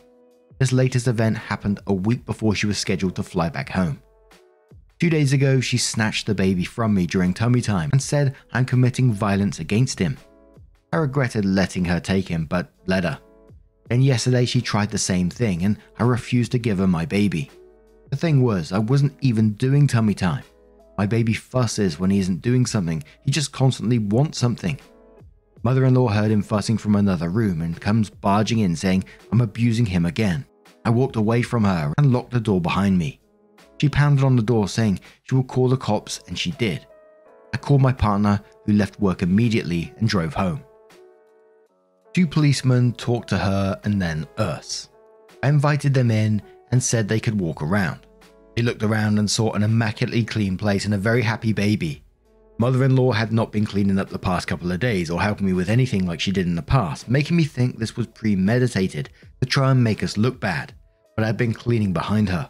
This 0.57 0.71
latest 0.71 1.09
event 1.09 1.35
happened 1.37 1.81
a 1.87 1.93
week 1.93 2.25
before 2.25 2.55
she 2.55 2.65
was 2.65 2.77
scheduled 2.77 3.17
to 3.17 3.23
fly 3.23 3.49
back 3.49 3.67
home. 3.67 4.01
Two 5.01 5.09
days 5.09 5.33
ago, 5.33 5.59
she 5.59 5.79
snatched 5.79 6.27
the 6.27 6.35
baby 6.35 6.63
from 6.63 6.93
me 6.93 7.07
during 7.07 7.33
tummy 7.33 7.59
time 7.59 7.89
and 7.91 7.99
said 7.99 8.35
I'm 8.53 8.65
committing 8.65 9.11
violence 9.11 9.57
against 9.57 9.97
him. 9.97 10.15
I 10.93 10.97
regretted 10.97 11.43
letting 11.43 11.85
her 11.85 11.99
take 11.99 12.27
him, 12.27 12.45
but 12.45 12.71
let 12.85 13.03
her. 13.03 13.19
Then 13.89 14.03
yesterday, 14.03 14.45
she 14.45 14.61
tried 14.61 14.91
the 14.91 14.99
same 14.99 15.31
thing 15.31 15.63
and 15.63 15.77
I 15.97 16.03
refused 16.03 16.51
to 16.51 16.59
give 16.59 16.77
her 16.77 16.85
my 16.85 17.07
baby. 17.07 17.49
The 18.11 18.15
thing 18.15 18.43
was, 18.43 18.71
I 18.71 18.77
wasn't 18.77 19.17
even 19.21 19.53
doing 19.53 19.87
tummy 19.87 20.13
time. 20.13 20.43
My 20.99 21.07
baby 21.07 21.33
fusses 21.33 21.99
when 21.99 22.11
he 22.11 22.19
isn't 22.19 22.43
doing 22.43 22.67
something, 22.67 23.03
he 23.25 23.31
just 23.31 23.51
constantly 23.51 23.97
wants 23.97 24.37
something. 24.37 24.79
Mother 25.63 25.85
in 25.85 25.95
law 25.95 26.09
heard 26.09 26.29
him 26.29 26.43
fussing 26.43 26.77
from 26.77 26.95
another 26.95 27.29
room 27.29 27.63
and 27.63 27.81
comes 27.81 28.11
barging 28.11 28.59
in 28.59 28.75
saying 28.75 29.05
I'm 29.31 29.41
abusing 29.41 29.87
him 29.87 30.05
again. 30.05 30.45
I 30.85 30.91
walked 30.91 31.15
away 31.15 31.41
from 31.41 31.63
her 31.63 31.91
and 31.97 32.13
locked 32.13 32.33
the 32.33 32.39
door 32.39 32.61
behind 32.61 32.99
me. 32.99 33.20
She 33.81 33.89
pounded 33.89 34.23
on 34.23 34.35
the 34.35 34.43
door 34.43 34.67
saying 34.67 34.99
she 35.23 35.33
would 35.33 35.47
call 35.47 35.67
the 35.67 35.75
cops, 35.75 36.21
and 36.27 36.37
she 36.37 36.51
did. 36.51 36.85
I 37.51 37.57
called 37.57 37.81
my 37.81 37.91
partner, 37.91 38.39
who 38.63 38.73
left 38.73 38.99
work 38.99 39.23
immediately 39.23 39.91
and 39.97 40.07
drove 40.07 40.35
home. 40.35 40.63
Two 42.13 42.27
policemen 42.27 42.93
talked 42.93 43.29
to 43.29 43.39
her 43.39 43.81
and 43.83 43.99
then 43.99 44.27
us. 44.37 44.89
I 45.41 45.49
invited 45.49 45.95
them 45.95 46.11
in 46.11 46.43
and 46.71 46.83
said 46.83 47.07
they 47.07 47.19
could 47.19 47.41
walk 47.41 47.63
around. 47.63 48.05
They 48.55 48.61
looked 48.61 48.83
around 48.83 49.17
and 49.17 49.27
saw 49.27 49.53
an 49.53 49.63
immaculately 49.63 50.25
clean 50.25 50.59
place 50.59 50.85
and 50.85 50.93
a 50.93 50.99
very 50.99 51.23
happy 51.23 51.51
baby. 51.51 52.03
Mother 52.59 52.83
in 52.83 52.95
law 52.95 53.11
had 53.11 53.31
not 53.31 53.51
been 53.51 53.65
cleaning 53.65 53.97
up 53.97 54.09
the 54.09 54.19
past 54.19 54.47
couple 54.47 54.71
of 54.71 54.79
days 54.79 55.09
or 55.09 55.19
helping 55.19 55.47
me 55.47 55.53
with 55.53 55.71
anything 55.71 56.05
like 56.05 56.19
she 56.19 56.31
did 56.31 56.45
in 56.45 56.53
the 56.53 56.61
past, 56.61 57.09
making 57.09 57.35
me 57.35 57.45
think 57.45 57.79
this 57.79 57.97
was 57.97 58.05
premeditated 58.05 59.09
to 59.41 59.47
try 59.47 59.71
and 59.71 59.83
make 59.83 60.03
us 60.03 60.17
look 60.17 60.39
bad, 60.39 60.71
but 61.15 61.25
I'd 61.25 61.35
been 61.35 61.51
cleaning 61.51 61.93
behind 61.93 62.29
her. 62.29 62.47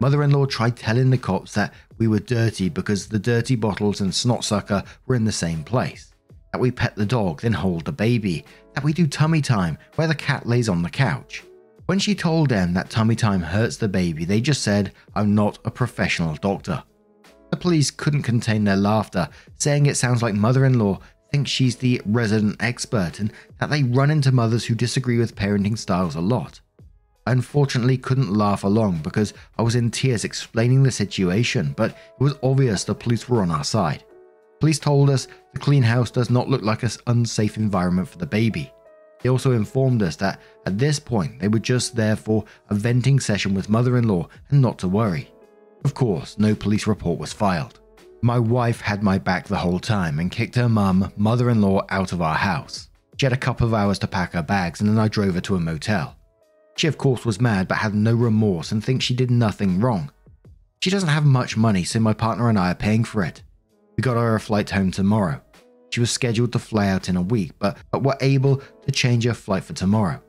Mother 0.00 0.22
in 0.22 0.30
law 0.30 0.44
tried 0.46 0.76
telling 0.76 1.10
the 1.10 1.18
cops 1.18 1.54
that 1.54 1.72
we 1.98 2.08
were 2.08 2.18
dirty 2.18 2.68
because 2.68 3.06
the 3.06 3.18
dirty 3.18 3.56
bottles 3.56 4.00
and 4.00 4.14
snot 4.14 4.44
sucker 4.44 4.82
were 5.06 5.14
in 5.14 5.24
the 5.24 5.32
same 5.32 5.62
place, 5.62 6.12
that 6.52 6.60
we 6.60 6.70
pet 6.70 6.96
the 6.96 7.06
dog, 7.06 7.40
then 7.40 7.52
hold 7.52 7.84
the 7.84 7.92
baby, 7.92 8.44
that 8.74 8.84
we 8.84 8.92
do 8.92 9.06
tummy 9.06 9.40
time 9.40 9.78
where 9.94 10.08
the 10.08 10.14
cat 10.14 10.46
lays 10.46 10.68
on 10.68 10.82
the 10.82 10.90
couch. 10.90 11.44
When 11.86 11.98
she 11.98 12.14
told 12.14 12.48
them 12.48 12.72
that 12.74 12.90
tummy 12.90 13.14
time 13.14 13.42
hurts 13.42 13.76
the 13.76 13.88
baby, 13.88 14.24
they 14.24 14.40
just 14.40 14.62
said, 14.62 14.92
I'm 15.14 15.34
not 15.34 15.58
a 15.64 15.70
professional 15.70 16.34
doctor. 16.36 16.82
The 17.50 17.56
police 17.56 17.90
couldn't 17.90 18.22
contain 18.22 18.64
their 18.64 18.76
laughter, 18.76 19.28
saying 19.58 19.86
it 19.86 19.96
sounds 19.96 20.22
like 20.22 20.34
mother 20.34 20.64
in 20.64 20.78
law 20.78 20.98
thinks 21.30 21.50
she's 21.50 21.76
the 21.76 22.00
resident 22.06 22.56
expert 22.60 23.20
and 23.20 23.32
that 23.58 23.68
they 23.68 23.82
run 23.82 24.10
into 24.10 24.32
mothers 24.32 24.64
who 24.64 24.74
disagree 24.74 25.18
with 25.18 25.36
parenting 25.36 25.76
styles 25.76 26.14
a 26.14 26.20
lot. 26.20 26.60
I 27.26 27.32
unfortunately 27.32 27.96
couldn't 27.96 28.34
laugh 28.34 28.64
along 28.64 28.98
because 28.98 29.32
I 29.58 29.62
was 29.62 29.76
in 29.76 29.90
tears 29.90 30.24
explaining 30.24 30.82
the 30.82 30.90
situation, 30.90 31.74
but 31.76 31.92
it 31.92 32.22
was 32.22 32.34
obvious 32.42 32.84
the 32.84 32.94
police 32.94 33.28
were 33.28 33.40
on 33.40 33.50
our 33.50 33.64
side. 33.64 34.04
Police 34.60 34.78
told 34.78 35.10
us 35.10 35.26
the 35.52 35.58
clean 35.58 35.82
house 35.82 36.10
does 36.10 36.30
not 36.30 36.50
look 36.50 36.62
like 36.62 36.82
an 36.82 36.90
unsafe 37.06 37.56
environment 37.56 38.08
for 38.08 38.18
the 38.18 38.26
baby. 38.26 38.70
They 39.22 39.30
also 39.30 39.52
informed 39.52 40.02
us 40.02 40.16
that 40.16 40.38
at 40.66 40.78
this 40.78 40.98
point 41.00 41.40
they 41.40 41.48
were 41.48 41.58
just 41.58 41.96
there 41.96 42.16
for 42.16 42.44
a 42.68 42.74
venting 42.74 43.20
session 43.20 43.54
with 43.54 43.70
mother 43.70 43.96
in 43.96 44.06
law 44.06 44.28
and 44.50 44.60
not 44.60 44.78
to 44.80 44.88
worry. 44.88 45.30
Of 45.84 45.94
course, 45.94 46.38
no 46.38 46.54
police 46.54 46.86
report 46.86 47.18
was 47.18 47.32
filed. 47.32 47.80
My 48.20 48.38
wife 48.38 48.82
had 48.82 49.02
my 49.02 49.18
back 49.18 49.48
the 49.48 49.56
whole 49.56 49.78
time 49.78 50.18
and 50.18 50.30
kicked 50.30 50.56
her 50.56 50.68
mum, 50.68 51.10
mother 51.16 51.48
in 51.48 51.62
law, 51.62 51.86
out 51.88 52.12
of 52.12 52.20
our 52.20 52.34
house. 52.34 52.88
She 53.16 53.24
had 53.26 53.32
a 53.32 53.38
couple 53.38 53.66
of 53.66 53.74
hours 53.74 53.98
to 54.00 54.06
pack 54.06 54.32
her 54.32 54.42
bags 54.42 54.80
and 54.80 54.90
then 54.90 54.98
I 54.98 55.08
drove 55.08 55.34
her 55.34 55.40
to 55.42 55.56
a 55.56 55.60
motel. 55.60 56.16
She, 56.76 56.86
of 56.86 56.98
course, 56.98 57.24
was 57.24 57.40
mad 57.40 57.68
but 57.68 57.78
had 57.78 57.94
no 57.94 58.14
remorse 58.14 58.72
and 58.72 58.82
thinks 58.82 59.04
she 59.04 59.14
did 59.14 59.30
nothing 59.30 59.80
wrong. 59.80 60.10
She 60.80 60.90
doesn't 60.90 61.08
have 61.08 61.24
much 61.24 61.56
money, 61.56 61.84
so 61.84 62.00
my 62.00 62.12
partner 62.12 62.48
and 62.48 62.58
I 62.58 62.72
are 62.72 62.74
paying 62.74 63.04
for 63.04 63.24
it. 63.24 63.42
We 63.96 64.02
got 64.02 64.16
her 64.16 64.34
a 64.34 64.40
flight 64.40 64.70
home 64.70 64.90
tomorrow. 64.90 65.40
She 65.90 66.00
was 66.00 66.10
scheduled 66.10 66.52
to 66.52 66.58
fly 66.58 66.88
out 66.88 67.08
in 67.08 67.16
a 67.16 67.22
week, 67.22 67.52
but, 67.58 67.78
but 67.90 68.02
were 68.02 68.18
able 68.20 68.60
to 68.84 68.92
change 68.92 69.24
her 69.24 69.34
flight 69.34 69.64
for 69.64 69.72
tomorrow. 69.72 70.20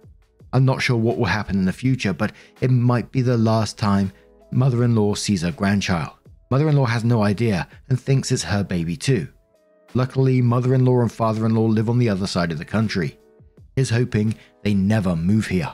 I'm 0.54 0.64
not 0.64 0.82
sure 0.82 0.96
what 0.96 1.18
will 1.18 1.26
happen 1.26 1.58
in 1.58 1.66
the 1.66 1.74
future, 1.74 2.14
but 2.14 2.32
it 2.62 2.70
might 2.70 3.12
be 3.12 3.22
the 3.22 3.38
last 3.38 3.78
time 3.78 4.14
Mother 4.56 4.86
in 4.86 4.96
law 4.96 5.14
sees 5.16 5.42
her 5.42 5.52
grandchild. 5.52 6.12
Mother 6.50 6.70
in 6.70 6.78
law 6.78 6.86
has 6.86 7.04
no 7.04 7.24
idea 7.24 7.68
and 7.90 8.00
thinks 8.00 8.32
it's 8.32 8.44
her 8.44 8.64
baby 8.64 8.96
too. 8.96 9.28
Luckily, 9.94 10.42
mother 10.42 10.74
in 10.74 10.86
law 10.86 11.02
and 11.02 11.12
father 11.12 11.46
in 11.46 11.56
law 11.56 11.66
live 11.66 11.90
on 11.90 11.98
the 11.98 12.08
other 12.08 12.26
side 12.26 12.54
of 12.54 12.58
the 12.58 12.64
country. 12.64 13.18
Is 13.76 13.90
hoping 13.90 14.36
they 14.64 14.74
never 14.74 15.16
move 15.16 15.48
here. 15.48 15.74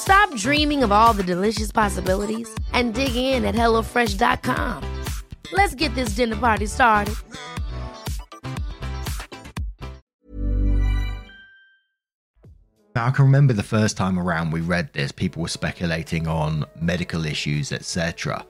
Stop 0.00 0.34
dreaming 0.34 0.82
of 0.82 0.90
all 0.90 1.12
the 1.12 1.22
delicious 1.22 1.70
possibilities 1.70 2.48
and 2.72 2.94
dig 2.94 3.14
in 3.14 3.44
at 3.44 3.54
HelloFresh.com. 3.54 4.82
Let's 5.52 5.74
get 5.74 5.94
this 5.94 6.10
dinner 6.16 6.36
party 6.36 6.66
started. 6.66 7.14
Now, 12.96 13.06
I 13.06 13.10
can 13.10 13.26
remember 13.26 13.52
the 13.52 13.62
first 13.62 13.96
time 13.96 14.18
around 14.18 14.50
we 14.50 14.62
read 14.62 14.92
this, 14.92 15.12
people 15.12 15.42
were 15.42 15.48
speculating 15.48 16.26
on 16.26 16.64
medical 16.80 17.24
issues, 17.24 17.70
etc. 17.70 18.44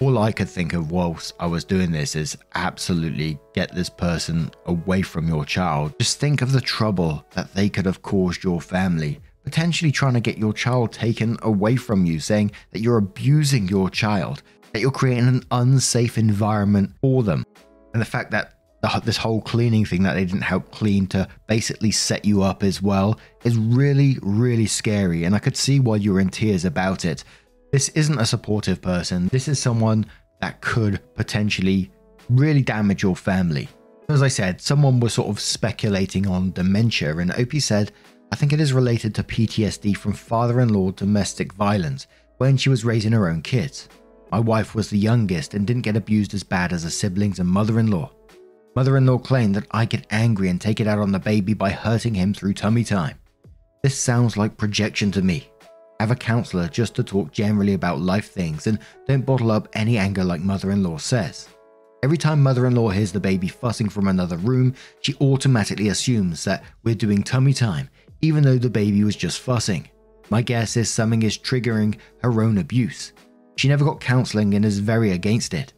All 0.00 0.18
I 0.18 0.32
could 0.32 0.48
think 0.48 0.74
of 0.74 0.92
whilst 0.92 1.34
I 1.40 1.46
was 1.46 1.64
doing 1.64 1.90
this 1.90 2.14
is 2.14 2.36
absolutely 2.54 3.38
get 3.54 3.74
this 3.74 3.90
person 3.90 4.50
away 4.66 5.02
from 5.02 5.28
your 5.28 5.44
child. 5.44 5.94
Just 5.98 6.20
think 6.20 6.40
of 6.40 6.52
the 6.52 6.60
trouble 6.60 7.24
that 7.32 7.52
they 7.54 7.68
could 7.68 7.86
have 7.86 8.02
caused 8.02 8.44
your 8.44 8.60
family, 8.60 9.18
potentially 9.50 9.90
trying 9.90 10.14
to 10.14 10.20
get 10.20 10.38
your 10.38 10.52
child 10.52 10.92
taken 10.92 11.36
away 11.42 11.74
from 11.74 12.04
you, 12.04 12.20
saying 12.20 12.52
that 12.70 12.80
you're 12.80 12.98
abusing 12.98 13.66
your 13.66 13.90
child, 13.90 14.44
that 14.72 14.78
you're 14.78 14.92
creating 14.92 15.26
an 15.26 15.42
unsafe 15.50 16.16
environment 16.16 16.92
for 17.00 17.24
them. 17.24 17.44
And 17.92 18.00
the 18.00 18.06
fact 18.06 18.30
that 18.30 18.54
the, 18.80 19.02
this 19.04 19.16
whole 19.16 19.42
cleaning 19.42 19.84
thing 19.84 20.04
that 20.04 20.14
they 20.14 20.24
didn't 20.24 20.42
help 20.42 20.70
clean 20.70 21.08
to 21.08 21.26
basically 21.48 21.90
set 21.90 22.24
you 22.24 22.44
up 22.44 22.62
as 22.62 22.80
well 22.80 23.18
is 23.42 23.58
really, 23.58 24.18
really 24.22 24.66
scary. 24.66 25.24
And 25.24 25.34
I 25.34 25.40
could 25.40 25.56
see 25.56 25.80
why 25.80 25.96
you're 25.96 26.20
in 26.20 26.28
tears 26.28 26.64
about 26.64 27.04
it. 27.04 27.24
This 27.72 27.88
isn't 27.88 28.20
a 28.20 28.26
supportive 28.26 28.80
person. 28.80 29.26
This 29.32 29.48
is 29.48 29.58
someone 29.58 30.06
that 30.40 30.60
could 30.60 31.00
potentially 31.16 31.90
really 32.28 32.62
damage 32.62 33.02
your 33.02 33.16
family. 33.16 33.68
As 34.08 34.22
I 34.22 34.28
said, 34.28 34.60
someone 34.60 35.00
was 35.00 35.12
sort 35.12 35.28
of 35.28 35.40
speculating 35.40 36.28
on 36.28 36.52
dementia, 36.52 37.16
and 37.16 37.32
Opie 37.32 37.58
said, 37.58 37.90
I 38.32 38.36
think 38.36 38.52
it 38.52 38.60
is 38.60 38.72
related 38.72 39.14
to 39.14 39.24
PTSD 39.24 39.96
from 39.96 40.12
father 40.12 40.60
in 40.60 40.72
law 40.72 40.92
domestic 40.92 41.52
violence 41.52 42.06
when 42.38 42.56
she 42.56 42.68
was 42.68 42.84
raising 42.84 43.12
her 43.12 43.28
own 43.28 43.42
kids. 43.42 43.88
My 44.30 44.38
wife 44.38 44.74
was 44.74 44.88
the 44.88 44.98
youngest 44.98 45.54
and 45.54 45.66
didn't 45.66 45.82
get 45.82 45.96
abused 45.96 46.32
as 46.34 46.44
bad 46.44 46.72
as 46.72 46.84
her 46.84 46.90
siblings 46.90 47.40
and 47.40 47.48
mother 47.48 47.80
in 47.80 47.90
law. 47.90 48.10
Mother 48.76 48.96
in 48.96 49.06
law 49.06 49.18
claimed 49.18 49.56
that 49.56 49.66
I 49.72 49.84
get 49.84 50.06
angry 50.10 50.48
and 50.48 50.60
take 50.60 50.78
it 50.78 50.86
out 50.86 51.00
on 51.00 51.10
the 51.10 51.18
baby 51.18 51.54
by 51.54 51.70
hurting 51.70 52.14
him 52.14 52.32
through 52.32 52.54
tummy 52.54 52.84
time. 52.84 53.18
This 53.82 53.98
sounds 53.98 54.36
like 54.36 54.56
projection 54.56 55.10
to 55.12 55.22
me. 55.22 55.48
Have 55.98 56.12
a 56.12 56.16
counselor 56.16 56.68
just 56.68 56.94
to 56.94 57.02
talk 57.02 57.32
generally 57.32 57.74
about 57.74 58.00
life 58.00 58.30
things 58.30 58.68
and 58.68 58.78
don't 59.08 59.26
bottle 59.26 59.50
up 59.50 59.68
any 59.72 59.98
anger 59.98 60.22
like 60.22 60.40
mother 60.40 60.70
in 60.70 60.84
law 60.84 60.98
says. 60.98 61.48
Every 62.02 62.16
time 62.16 62.42
mother 62.42 62.66
in 62.66 62.74
law 62.74 62.88
hears 62.88 63.12
the 63.12 63.20
baby 63.20 63.48
fussing 63.48 63.88
from 63.88 64.08
another 64.08 64.36
room, 64.38 64.74
she 65.00 65.14
automatically 65.20 65.88
assumes 65.88 66.44
that 66.44 66.64
we're 66.84 66.94
doing 66.94 67.22
tummy 67.22 67.52
time, 67.52 67.90
even 68.22 68.42
though 68.42 68.58
the 68.58 68.70
baby 68.70 69.04
was 69.04 69.16
just 69.16 69.40
fussing. 69.40 69.88
My 70.30 70.42
guess 70.42 70.76
is 70.76 70.88
something 70.88 71.22
is 71.22 71.38
triggering 71.38 71.96
her 72.22 72.42
own 72.42 72.58
abuse. 72.58 73.12
She 73.56 73.68
never 73.68 73.84
got 73.84 74.00
counseling 74.00 74.54
and 74.54 74.64
is 74.64 74.78
very 74.78 75.12
against 75.12 75.54
it. 75.54 75.72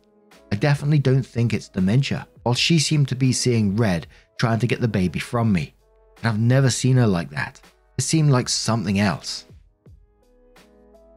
I 0.53 0.57
definitely 0.57 0.99
don't 0.99 1.23
think 1.23 1.55
it's 1.55 1.69
dementia, 1.69 2.29
while 2.43 2.55
she 2.55 2.79
seemed 2.79 3.09
to 3.09 3.15
be 3.15 3.33
seeing 3.33 3.77
red 3.77 4.07
trying 4.39 4.59
to 4.59 4.67
get 4.67 4.81
the 4.81 4.89
baby 4.89 5.19
from 5.19 5.53
me. 5.53 5.75
And 6.19 6.27
I've 6.27 6.39
never 6.39 6.69
seen 6.69 6.97
her 6.97 7.07
like 7.07 7.31
that. 7.31 7.61
It 7.97 8.03
seemed 8.03 8.31
like 8.31 8.49
something 8.49 8.99
else. 8.99 9.47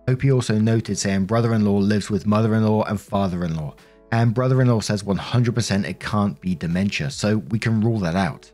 Opie 0.08 0.32
also 0.32 0.58
noted 0.60 0.98
saying 0.98 1.25
brother 1.25 1.53
in 1.53 1.65
law 1.65 1.77
lives 1.77 2.10
with 2.10 2.27
mother 2.27 2.55
in 2.55 2.63
law 2.63 2.84
and 2.84 3.01
father 3.01 3.44
in 3.44 3.55
law, 3.55 3.75
and 4.12 4.34
brother 4.34 4.62
in 4.62 4.67
law 4.67 4.79
says 4.79 5.03
100% 5.03 5.86
it 5.86 6.00
can't 6.00 6.39
be 6.39 6.55
dementia, 6.55 7.10
so 7.10 7.38
we 7.38 7.60
can 7.60 7.82
rule 7.82 8.00
that 8.00 8.15
out. 8.15 8.51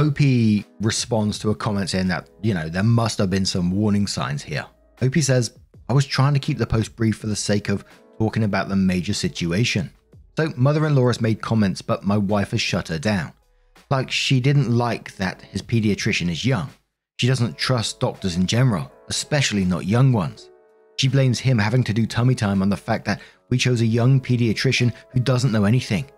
Opie 0.00 0.64
responds 0.80 1.38
to 1.40 1.50
a 1.50 1.54
comment 1.54 1.90
saying 1.90 2.08
that, 2.08 2.30
you 2.40 2.54
know, 2.54 2.70
there 2.70 2.82
must 2.82 3.18
have 3.18 3.28
been 3.28 3.44
some 3.44 3.70
warning 3.70 4.06
signs 4.06 4.42
here. 4.42 4.64
Opie 5.02 5.20
says, 5.20 5.58
I 5.90 5.92
was 5.92 6.06
trying 6.06 6.32
to 6.32 6.40
keep 6.40 6.56
the 6.56 6.66
post 6.66 6.96
brief 6.96 7.18
for 7.18 7.26
the 7.26 7.36
sake 7.36 7.68
of 7.68 7.84
talking 8.18 8.44
about 8.44 8.70
the 8.70 8.76
major 8.76 9.12
situation. 9.12 9.90
So, 10.38 10.54
mother 10.56 10.86
in 10.86 10.94
law 10.94 11.08
has 11.08 11.20
made 11.20 11.42
comments, 11.42 11.82
but 11.82 12.02
my 12.02 12.16
wife 12.16 12.52
has 12.52 12.62
shut 12.62 12.88
her 12.88 12.98
down. 12.98 13.34
Like, 13.90 14.10
she 14.10 14.40
didn't 14.40 14.74
like 14.74 15.16
that 15.16 15.42
his 15.42 15.60
pediatrician 15.60 16.30
is 16.30 16.46
young. 16.46 16.70
She 17.18 17.26
doesn't 17.26 17.58
trust 17.58 18.00
doctors 18.00 18.36
in 18.36 18.46
general, 18.46 18.90
especially 19.08 19.66
not 19.66 19.84
young 19.84 20.14
ones. 20.14 20.48
She 20.96 21.08
blames 21.08 21.38
him 21.38 21.58
having 21.58 21.84
to 21.84 21.92
do 21.92 22.06
tummy 22.06 22.34
time 22.34 22.62
on 22.62 22.70
the 22.70 22.76
fact 22.76 23.04
that 23.04 23.20
we 23.50 23.58
chose 23.58 23.82
a 23.82 23.86
young 23.86 24.18
pediatrician 24.18 24.94
who 25.10 25.20
doesn't 25.20 25.52
know 25.52 25.64
anything. 25.64 26.10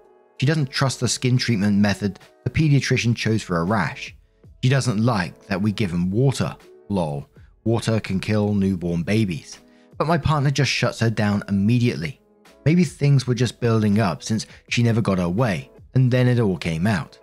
She 0.42 0.46
doesn't 0.46 0.70
trust 0.70 0.98
the 0.98 1.06
skin 1.06 1.36
treatment 1.36 1.78
method 1.78 2.18
the 2.42 2.50
pediatrician 2.50 3.14
chose 3.14 3.44
for 3.44 3.58
a 3.58 3.62
rash. 3.62 4.12
She 4.60 4.68
doesn't 4.68 4.98
like 5.00 5.46
that 5.46 5.62
we 5.62 5.70
give 5.70 5.92
him 5.92 6.10
water. 6.10 6.56
Lol. 6.88 7.28
Water 7.62 8.00
can 8.00 8.18
kill 8.18 8.52
newborn 8.52 9.04
babies. 9.04 9.60
But 9.98 10.08
my 10.08 10.18
partner 10.18 10.50
just 10.50 10.72
shuts 10.72 10.98
her 10.98 11.10
down 11.10 11.44
immediately. 11.46 12.20
Maybe 12.64 12.82
things 12.82 13.24
were 13.24 13.36
just 13.36 13.60
building 13.60 14.00
up 14.00 14.24
since 14.24 14.48
she 14.68 14.82
never 14.82 15.00
got 15.00 15.18
her 15.18 15.28
way, 15.28 15.70
and 15.94 16.10
then 16.10 16.26
it 16.26 16.40
all 16.40 16.58
came 16.58 16.88
out. 16.88 17.20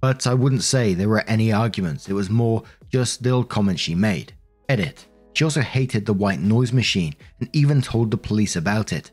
But 0.00 0.28
I 0.28 0.34
wouldn't 0.34 0.62
say 0.62 0.94
there 0.94 1.08
were 1.08 1.24
any 1.26 1.50
arguments, 1.52 2.08
it 2.08 2.12
was 2.12 2.30
more 2.30 2.62
just 2.88 3.22
little 3.22 3.42
comments 3.42 3.82
she 3.82 3.96
made. 3.96 4.32
Edit. 4.68 5.08
She 5.32 5.42
also 5.42 5.60
hated 5.60 6.06
the 6.06 6.12
white 6.12 6.38
noise 6.38 6.72
machine 6.72 7.16
and 7.40 7.50
even 7.52 7.82
told 7.82 8.12
the 8.12 8.16
police 8.16 8.54
about 8.54 8.92
it. 8.92 9.10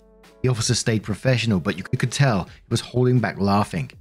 The 0.47 0.51
officer 0.51 0.75
stayed 0.75 1.03
professional, 1.03 1.59
but 1.59 1.75
you 1.75 1.83
could 1.83 2.09
tell 2.09 2.45
he 2.45 2.69
was 2.69 2.79
holding 2.79 3.19
back 3.19 3.37
laughing. 3.37 3.91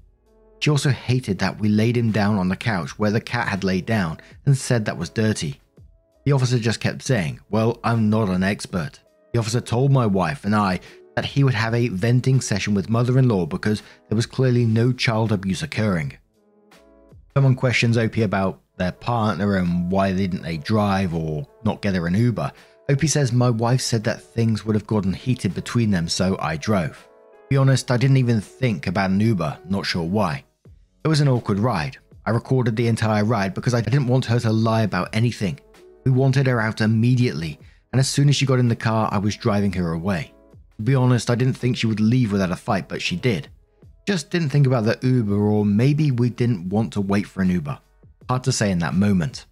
She 0.60 0.70
also 0.70 0.90
hated 0.90 1.40
that 1.40 1.58
we 1.58 1.68
laid 1.68 1.96
him 1.96 2.12
down 2.12 2.36
on 2.36 2.48
the 2.48 2.54
couch 2.54 2.96
where 3.00 3.10
the 3.10 3.20
cat 3.20 3.48
had 3.48 3.64
laid 3.64 3.84
down 3.84 4.20
and 4.44 4.56
said 4.56 4.84
that 4.84 4.96
was 4.96 5.10
dirty. 5.10 5.60
The 6.24 6.30
officer 6.30 6.60
just 6.60 6.78
kept 6.78 7.02
saying, 7.02 7.40
Well, 7.50 7.80
I'm 7.82 8.10
not 8.10 8.28
an 8.28 8.44
expert. 8.44 9.00
The 9.32 9.40
officer 9.40 9.60
told 9.60 9.90
my 9.90 10.06
wife 10.06 10.44
and 10.44 10.54
I 10.54 10.78
that 11.16 11.24
he 11.24 11.42
would 11.42 11.54
have 11.54 11.74
a 11.74 11.88
venting 11.88 12.40
session 12.40 12.74
with 12.74 12.88
mother 12.88 13.18
in 13.18 13.28
law 13.28 13.44
because 13.46 13.82
there 14.08 14.14
was 14.14 14.26
clearly 14.26 14.66
no 14.66 14.92
child 14.92 15.32
abuse 15.32 15.64
occurring. 15.64 16.16
Someone 17.34 17.56
questions 17.56 17.98
Opie 17.98 18.22
about 18.22 18.60
their 18.76 18.92
partner 18.92 19.56
and 19.56 19.90
why 19.90 20.12
didn't 20.12 20.42
they 20.42 20.58
drive 20.58 21.12
or 21.12 21.44
not 21.64 21.82
get 21.82 21.96
her 21.96 22.06
an 22.06 22.14
Uber. 22.14 22.52
OP 22.88 23.00
says, 23.06 23.32
My 23.32 23.50
wife 23.50 23.80
said 23.80 24.04
that 24.04 24.22
things 24.22 24.64
would 24.64 24.76
have 24.76 24.86
gotten 24.86 25.12
heated 25.12 25.54
between 25.54 25.90
them, 25.90 26.08
so 26.08 26.36
I 26.38 26.56
drove. 26.56 27.08
To 27.32 27.48
be 27.50 27.56
honest, 27.56 27.90
I 27.90 27.96
didn't 27.96 28.18
even 28.18 28.40
think 28.40 28.86
about 28.86 29.10
an 29.10 29.20
Uber, 29.20 29.58
not 29.68 29.86
sure 29.86 30.04
why. 30.04 30.44
It 31.04 31.08
was 31.08 31.20
an 31.20 31.28
awkward 31.28 31.58
ride. 31.58 31.98
I 32.24 32.30
recorded 32.30 32.76
the 32.76 32.88
entire 32.88 33.24
ride 33.24 33.54
because 33.54 33.74
I 33.74 33.80
didn't 33.80 34.06
want 34.06 34.24
her 34.26 34.38
to 34.40 34.52
lie 34.52 34.82
about 34.82 35.14
anything. 35.14 35.58
We 36.04 36.12
wanted 36.12 36.46
her 36.46 36.60
out 36.60 36.80
immediately, 36.80 37.58
and 37.92 37.98
as 37.98 38.08
soon 38.08 38.28
as 38.28 38.36
she 38.36 38.46
got 38.46 38.60
in 38.60 38.68
the 38.68 38.76
car, 38.76 39.08
I 39.10 39.18
was 39.18 39.36
driving 39.36 39.72
her 39.72 39.92
away. 39.92 40.32
To 40.76 40.82
be 40.82 40.94
honest, 40.94 41.30
I 41.30 41.34
didn't 41.34 41.54
think 41.54 41.76
she 41.76 41.86
would 41.86 42.00
leave 42.00 42.30
without 42.30 42.52
a 42.52 42.56
fight, 42.56 42.88
but 42.88 43.02
she 43.02 43.16
did. 43.16 43.48
Just 44.06 44.30
didn't 44.30 44.50
think 44.50 44.66
about 44.66 44.84
the 44.84 44.98
Uber, 45.02 45.36
or 45.36 45.64
maybe 45.64 46.12
we 46.12 46.30
didn't 46.30 46.68
want 46.68 46.92
to 46.92 47.00
wait 47.00 47.26
for 47.26 47.42
an 47.42 47.50
Uber. 47.50 47.78
Hard 48.28 48.44
to 48.44 48.52
say 48.52 48.70
in 48.70 48.78
that 48.78 48.94
moment. 48.94 49.46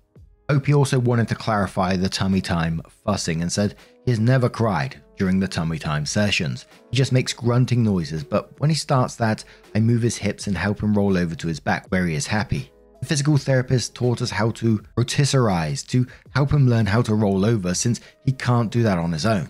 OP 0.51 0.69
also 0.71 0.99
wanted 0.99 1.27
to 1.29 1.35
clarify 1.35 1.97
the 1.97 2.09
tummy 2.09 2.41
time 2.41 2.83
fussing 3.05 3.41
and 3.41 3.51
said 3.51 3.77
he 4.05 4.11
has 4.11 4.21
never 4.21 4.49
cried 4.49 5.01
during 5.17 5.41
the 5.41 5.49
tummy 5.49 5.79
time 5.79 6.05
sessions. 6.05 6.67
He 6.91 6.97
just 6.97 7.13
makes 7.13 7.33
grunting 7.33 7.83
noises, 7.83 8.23
but 8.23 8.59
when 8.61 8.69
he 8.69 8.77
starts 8.77 9.17
that, 9.17 9.45
I 9.75 9.81
move 9.81 10.03
his 10.03 10.19
hips 10.19 10.47
and 10.47 10.57
help 10.57 10.83
him 10.83 10.95
roll 10.95 11.17
over 11.17 11.35
to 11.35 11.49
his 11.49 11.61
back 11.61 11.87
where 11.89 12.07
he 12.07 12.15
is 12.15 12.27
happy. 12.27 12.71
The 13.01 13.07
physical 13.07 13.39
therapist 13.39 13.95
taught 13.95 14.21
us 14.21 14.31
how 14.31 14.51
to 14.53 14.83
rotisserize 14.99 15.87
to 15.89 16.07
help 16.35 16.53
him 16.53 16.69
learn 16.69 16.87
how 16.87 17.01
to 17.03 17.15
roll 17.15 17.45
over 17.45 17.73
since 17.73 18.01
he 18.27 18.33
can't 18.33 18.71
do 18.71 18.83
that 18.83 18.99
on 18.99 19.13
his 19.13 19.25
own. 19.25 19.49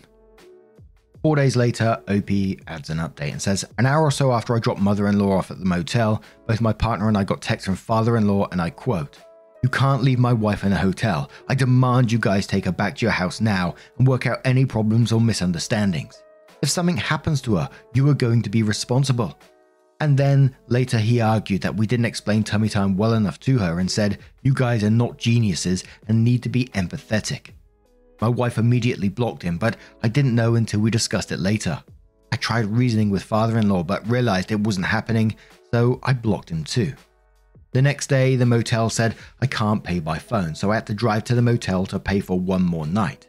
Four 1.22 1.36
days 1.36 1.56
later, 1.56 2.02
OP 2.06 2.30
adds 2.66 2.90
an 2.90 2.98
update 2.98 3.32
and 3.32 3.40
says, 3.40 3.64
An 3.78 3.86
hour 3.86 4.02
or 4.02 4.10
so 4.10 4.32
after 4.32 4.54
I 4.54 4.58
dropped 4.58 4.80
mother 4.80 5.08
in 5.08 5.18
law 5.18 5.38
off 5.38 5.50
at 5.50 5.58
the 5.58 5.64
motel, 5.64 6.22
both 6.46 6.60
my 6.60 6.72
partner 6.72 7.08
and 7.08 7.16
I 7.16 7.24
got 7.24 7.40
text 7.40 7.64
from 7.64 7.76
father 7.76 8.16
in 8.16 8.28
law, 8.28 8.46
and 8.52 8.60
I 8.60 8.70
quote, 8.70 9.18
You 9.64 9.70
can't 9.70 10.02
leave 10.02 10.18
my 10.18 10.34
wife 10.34 10.62
in 10.62 10.74
a 10.74 10.76
hotel. 10.76 11.30
I 11.48 11.54
demand 11.54 12.12
you 12.12 12.18
guys 12.18 12.46
take 12.46 12.66
her 12.66 12.70
back 12.70 12.96
to 12.96 13.06
your 13.06 13.12
house 13.12 13.40
now 13.40 13.76
and 13.96 14.06
work 14.06 14.26
out 14.26 14.42
any 14.44 14.66
problems 14.66 15.10
or 15.10 15.22
misunderstandings. 15.22 16.22
If 16.60 16.68
something 16.68 16.98
happens 16.98 17.40
to 17.40 17.54
her, 17.54 17.70
you 17.94 18.06
are 18.10 18.14
going 18.14 18.42
to 18.42 18.50
be 18.50 18.62
responsible. 18.62 19.38
And 20.00 20.18
then 20.18 20.54
later 20.66 20.98
he 20.98 21.22
argued 21.22 21.62
that 21.62 21.74
we 21.74 21.86
didn't 21.86 22.04
explain 22.04 22.44
tummy 22.44 22.68
time 22.68 22.94
well 22.94 23.14
enough 23.14 23.40
to 23.40 23.56
her 23.56 23.80
and 23.80 23.90
said, 23.90 24.18
You 24.42 24.52
guys 24.52 24.84
are 24.84 24.90
not 24.90 25.16
geniuses 25.16 25.82
and 26.08 26.22
need 26.22 26.42
to 26.42 26.50
be 26.50 26.66
empathetic. 26.74 27.52
My 28.20 28.28
wife 28.28 28.58
immediately 28.58 29.08
blocked 29.08 29.42
him, 29.42 29.56
but 29.56 29.78
I 30.02 30.08
didn't 30.08 30.34
know 30.34 30.56
until 30.56 30.80
we 30.80 30.90
discussed 30.90 31.32
it 31.32 31.38
later. 31.38 31.82
I 32.30 32.36
tried 32.36 32.66
reasoning 32.66 33.08
with 33.08 33.22
father 33.22 33.56
in 33.56 33.70
law, 33.70 33.82
but 33.82 34.06
realized 34.10 34.52
it 34.52 34.60
wasn't 34.60 34.84
happening, 34.84 35.36
so 35.72 36.00
I 36.02 36.12
blocked 36.12 36.50
him 36.50 36.64
too. 36.64 36.92
The 37.74 37.82
next 37.82 38.06
day, 38.06 38.36
the 38.36 38.46
motel 38.46 38.88
said 38.88 39.16
I 39.40 39.46
can't 39.46 39.82
pay 39.82 39.98
by 39.98 40.16
phone, 40.16 40.54
so 40.54 40.70
I 40.70 40.76
had 40.76 40.86
to 40.86 40.94
drive 40.94 41.24
to 41.24 41.34
the 41.34 41.42
motel 41.42 41.86
to 41.86 41.98
pay 41.98 42.20
for 42.20 42.38
one 42.38 42.62
more 42.62 42.86
night. 42.86 43.26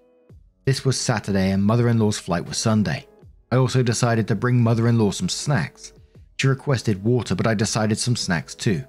This 0.65 0.85
was 0.85 1.01
Saturday, 1.01 1.49
and 1.49 1.63
mother 1.63 1.89
in 1.89 1.97
law's 1.97 2.19
flight 2.19 2.45
was 2.45 2.59
Sunday. 2.59 3.07
I 3.51 3.55
also 3.55 3.81
decided 3.81 4.27
to 4.27 4.35
bring 4.35 4.61
mother 4.61 4.87
in 4.87 4.99
law 4.99 5.09
some 5.09 5.29
snacks. 5.29 5.93
She 6.37 6.45
requested 6.45 7.03
water, 7.03 7.33
but 7.33 7.47
I 7.47 7.55
decided 7.55 7.97
some 7.97 8.15
snacks 8.15 8.53
too. 8.53 8.83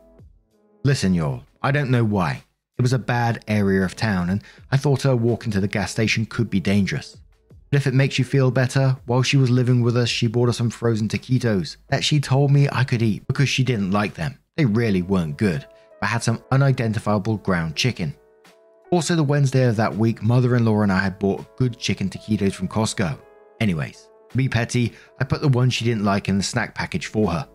Listen, 0.84 1.14
y'all, 1.14 1.42
I 1.62 1.70
don't 1.70 1.90
know 1.90 2.04
why. 2.04 2.42
It 2.78 2.82
was 2.82 2.92
a 2.92 2.98
bad 2.98 3.42
area 3.48 3.82
of 3.82 3.96
town, 3.96 4.28
and 4.28 4.44
I 4.70 4.76
thought 4.76 5.02
her 5.02 5.16
walk 5.16 5.46
into 5.46 5.62
the 5.62 5.68
gas 5.68 5.90
station 5.90 6.26
could 6.26 6.50
be 6.50 6.60
dangerous. 6.60 7.16
But 7.70 7.78
if 7.78 7.86
it 7.86 7.94
makes 7.94 8.18
you 8.18 8.26
feel 8.26 8.50
better, 8.50 8.98
while 9.06 9.22
she 9.22 9.38
was 9.38 9.48
living 9.48 9.80
with 9.80 9.96
us, 9.96 10.10
she 10.10 10.26
bought 10.26 10.50
us 10.50 10.58
some 10.58 10.68
frozen 10.68 11.08
taquitos 11.08 11.78
that 11.88 12.04
she 12.04 12.20
told 12.20 12.50
me 12.50 12.68
I 12.70 12.84
could 12.84 13.00
eat 13.00 13.26
because 13.26 13.48
she 13.48 13.64
didn't 13.64 13.90
like 13.90 14.12
them. 14.12 14.38
They 14.56 14.64
really 14.64 15.02
weren't 15.02 15.36
good, 15.36 15.66
but 16.00 16.06
had 16.06 16.22
some 16.22 16.42
unidentifiable 16.50 17.36
ground 17.38 17.76
chicken. 17.76 18.14
Also, 18.90 19.14
the 19.14 19.22
Wednesday 19.22 19.64
of 19.64 19.76
that 19.76 19.94
week, 19.94 20.22
mother 20.22 20.56
in 20.56 20.64
law 20.64 20.80
and 20.80 20.90
I 20.90 20.98
had 20.98 21.18
bought 21.18 21.56
good 21.56 21.78
chicken 21.78 22.08
taquitos 22.08 22.54
from 22.54 22.68
Costco. 22.68 23.18
Anyways, 23.60 24.08
to 24.30 24.36
be 24.36 24.48
petty, 24.48 24.94
I 25.20 25.24
put 25.24 25.42
the 25.42 25.48
one 25.48 25.68
she 25.68 25.84
didn't 25.84 26.04
like 26.04 26.30
in 26.30 26.38
the 26.38 26.42
snack 26.42 26.74
package 26.74 27.06
for 27.06 27.30
her. 27.32 27.46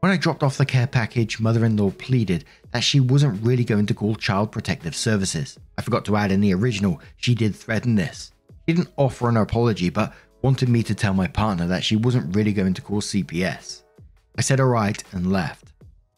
When 0.00 0.12
I 0.12 0.18
dropped 0.18 0.42
off 0.42 0.58
the 0.58 0.66
care 0.66 0.86
package, 0.86 1.40
mother 1.40 1.64
in 1.64 1.78
law 1.78 1.90
pleaded 1.92 2.44
that 2.72 2.84
she 2.84 3.00
wasn't 3.00 3.42
really 3.42 3.64
going 3.64 3.86
to 3.86 3.94
call 3.94 4.14
Child 4.14 4.52
Protective 4.52 4.94
Services. 4.94 5.58
I 5.78 5.82
forgot 5.82 6.04
to 6.04 6.16
add 6.16 6.30
in 6.30 6.42
the 6.42 6.52
original, 6.52 7.00
she 7.16 7.34
did 7.34 7.56
threaten 7.56 7.94
this. 7.94 8.32
She 8.66 8.74
didn't 8.74 8.92
offer 8.98 9.30
an 9.30 9.38
apology, 9.38 9.88
but 9.88 10.12
wanted 10.42 10.68
me 10.68 10.82
to 10.82 10.94
tell 10.94 11.14
my 11.14 11.26
partner 11.26 11.66
that 11.68 11.84
she 11.84 11.96
wasn't 11.96 12.36
really 12.36 12.52
going 12.52 12.74
to 12.74 12.82
call 12.82 13.00
CPS. 13.00 13.82
I 14.36 14.42
said 14.42 14.60
alright 14.60 15.02
and 15.12 15.32
left. 15.32 15.67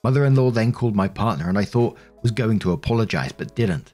Mother 0.02 0.24
in 0.24 0.34
law 0.34 0.50
then 0.50 0.72
called 0.72 0.96
my 0.96 1.08
partner 1.08 1.48
and 1.48 1.58
I 1.58 1.64
thought 1.64 1.98
was 2.22 2.30
going 2.30 2.58
to 2.60 2.72
apologize 2.72 3.32
but 3.32 3.54
didn't. 3.54 3.92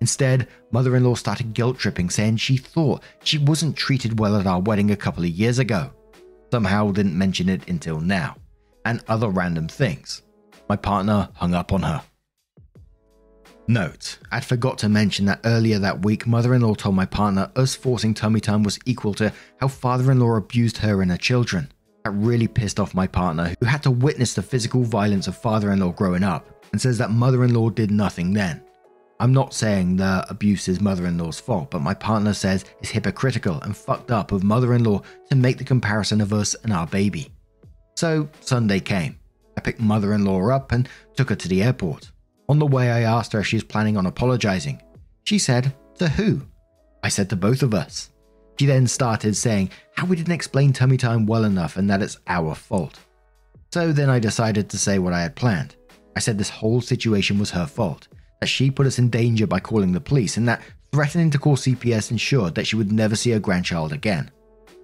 Instead, 0.00 0.48
mother 0.70 0.94
in 0.96 1.04
law 1.04 1.14
started 1.14 1.54
guilt 1.54 1.78
tripping, 1.78 2.10
saying 2.10 2.36
she 2.36 2.58
thought 2.58 3.02
she 3.24 3.38
wasn't 3.38 3.76
treated 3.76 4.18
well 4.18 4.36
at 4.36 4.46
our 4.46 4.60
wedding 4.60 4.90
a 4.90 4.96
couple 4.96 5.24
of 5.24 5.30
years 5.30 5.58
ago. 5.58 5.90
Somehow 6.52 6.90
didn't 6.90 7.16
mention 7.16 7.48
it 7.48 7.68
until 7.68 8.00
now 8.00 8.36
and 8.84 9.02
other 9.08 9.28
random 9.28 9.68
things. 9.68 10.22
My 10.68 10.76
partner 10.76 11.28
hung 11.34 11.54
up 11.54 11.72
on 11.72 11.82
her. 11.82 12.02
Note, 13.68 14.18
I'd 14.30 14.44
forgot 14.44 14.78
to 14.78 14.88
mention 14.88 15.26
that 15.26 15.40
earlier 15.44 15.80
that 15.80 16.04
week, 16.04 16.24
mother 16.26 16.54
in 16.54 16.62
law 16.62 16.74
told 16.74 16.94
my 16.94 17.06
partner 17.06 17.50
us 17.56 17.74
forcing 17.74 18.14
tummy 18.14 18.38
time 18.38 18.62
was 18.62 18.78
equal 18.86 19.12
to 19.14 19.32
how 19.58 19.66
father 19.66 20.12
in 20.12 20.20
law 20.20 20.36
abused 20.36 20.78
her 20.78 21.02
and 21.02 21.10
her 21.10 21.16
children. 21.16 21.72
That 22.06 22.12
really 22.12 22.46
pissed 22.46 22.78
off 22.78 22.94
my 22.94 23.08
partner, 23.08 23.56
who 23.58 23.66
had 23.66 23.82
to 23.82 23.90
witness 23.90 24.34
the 24.34 24.40
physical 24.40 24.84
violence 24.84 25.26
of 25.26 25.36
father 25.36 25.72
in 25.72 25.80
law 25.80 25.90
growing 25.90 26.22
up, 26.22 26.46
and 26.70 26.80
says 26.80 26.98
that 26.98 27.10
mother 27.10 27.42
in 27.42 27.52
law 27.52 27.68
did 27.68 27.90
nothing 27.90 28.32
then. 28.32 28.62
I'm 29.18 29.32
not 29.32 29.52
saying 29.52 29.96
the 29.96 30.24
abuse 30.30 30.68
is 30.68 30.80
mother 30.80 31.06
in 31.06 31.18
law's 31.18 31.40
fault, 31.40 31.68
but 31.72 31.82
my 31.82 31.94
partner 31.94 32.32
says 32.32 32.64
it's 32.78 32.90
hypocritical 32.90 33.60
and 33.62 33.76
fucked 33.76 34.12
up 34.12 34.30
of 34.30 34.44
mother 34.44 34.74
in 34.74 34.84
law 34.84 35.02
to 35.30 35.34
make 35.34 35.58
the 35.58 35.64
comparison 35.64 36.20
of 36.20 36.32
us 36.32 36.54
and 36.62 36.72
our 36.72 36.86
baby. 36.86 37.32
So 37.96 38.28
Sunday 38.38 38.78
came. 38.78 39.18
I 39.56 39.60
picked 39.60 39.80
mother 39.80 40.12
in 40.12 40.24
law 40.24 40.48
up 40.50 40.70
and 40.70 40.88
took 41.16 41.30
her 41.30 41.34
to 41.34 41.48
the 41.48 41.64
airport. 41.64 42.12
On 42.48 42.60
the 42.60 42.66
way, 42.68 42.92
I 42.92 43.00
asked 43.00 43.32
her 43.32 43.40
if 43.40 43.48
she's 43.48 43.64
planning 43.64 43.96
on 43.96 44.06
apologizing. 44.06 44.80
She 45.24 45.40
said, 45.40 45.74
To 45.96 46.06
who? 46.08 46.42
I 47.02 47.08
said, 47.08 47.28
To 47.30 47.36
both 47.36 47.64
of 47.64 47.74
us. 47.74 48.10
She 48.58 48.66
then 48.66 48.86
started 48.86 49.36
saying 49.36 49.70
how 49.96 50.06
we 50.06 50.16
didn't 50.16 50.32
explain 50.32 50.72
tummy 50.72 50.96
time 50.96 51.26
well 51.26 51.44
enough 51.44 51.76
and 51.76 51.88
that 51.90 52.02
it's 52.02 52.18
our 52.26 52.54
fault. 52.54 52.98
So 53.72 53.92
then 53.92 54.08
I 54.08 54.18
decided 54.18 54.70
to 54.70 54.78
say 54.78 54.98
what 54.98 55.12
I 55.12 55.22
had 55.22 55.36
planned. 55.36 55.76
I 56.16 56.20
said 56.20 56.38
this 56.38 56.48
whole 56.48 56.80
situation 56.80 57.38
was 57.38 57.50
her 57.50 57.66
fault, 57.66 58.08
that 58.40 58.46
she 58.46 58.70
put 58.70 58.86
us 58.86 58.98
in 58.98 59.10
danger 59.10 59.46
by 59.46 59.60
calling 59.60 59.92
the 59.92 60.00
police, 60.00 60.38
and 60.38 60.48
that 60.48 60.62
threatening 60.92 61.30
to 61.30 61.38
call 61.38 61.56
CPS 61.56 62.10
ensured 62.10 62.54
that 62.54 62.66
she 62.66 62.76
would 62.76 62.90
never 62.90 63.14
see 63.14 63.32
her 63.32 63.38
grandchild 63.38 63.92
again. 63.92 64.30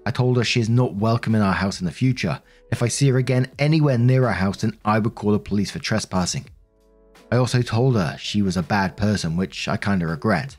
I 0.04 0.10
told 0.10 0.36
her 0.36 0.44
she 0.44 0.60
is 0.60 0.68
not 0.68 0.94
welcome 0.94 1.34
in 1.34 1.40
our 1.40 1.54
house 1.54 1.80
in 1.80 1.86
the 1.86 1.92
future. 1.92 2.42
If 2.70 2.82
I 2.82 2.88
see 2.88 3.08
her 3.08 3.16
again 3.16 3.50
anywhere 3.58 3.96
near 3.96 4.26
our 4.26 4.32
house, 4.32 4.60
then 4.60 4.76
I 4.84 4.98
would 4.98 5.14
call 5.14 5.32
the 5.32 5.38
police 5.38 5.70
for 5.70 5.78
trespassing. 5.78 6.44
I 7.30 7.36
also 7.36 7.62
told 7.62 7.94
her 7.94 8.16
she 8.18 8.42
was 8.42 8.58
a 8.58 8.62
bad 8.62 8.96
person, 8.96 9.36
which 9.36 9.68
I 9.68 9.78
kinda 9.78 10.06
regret. 10.06 10.56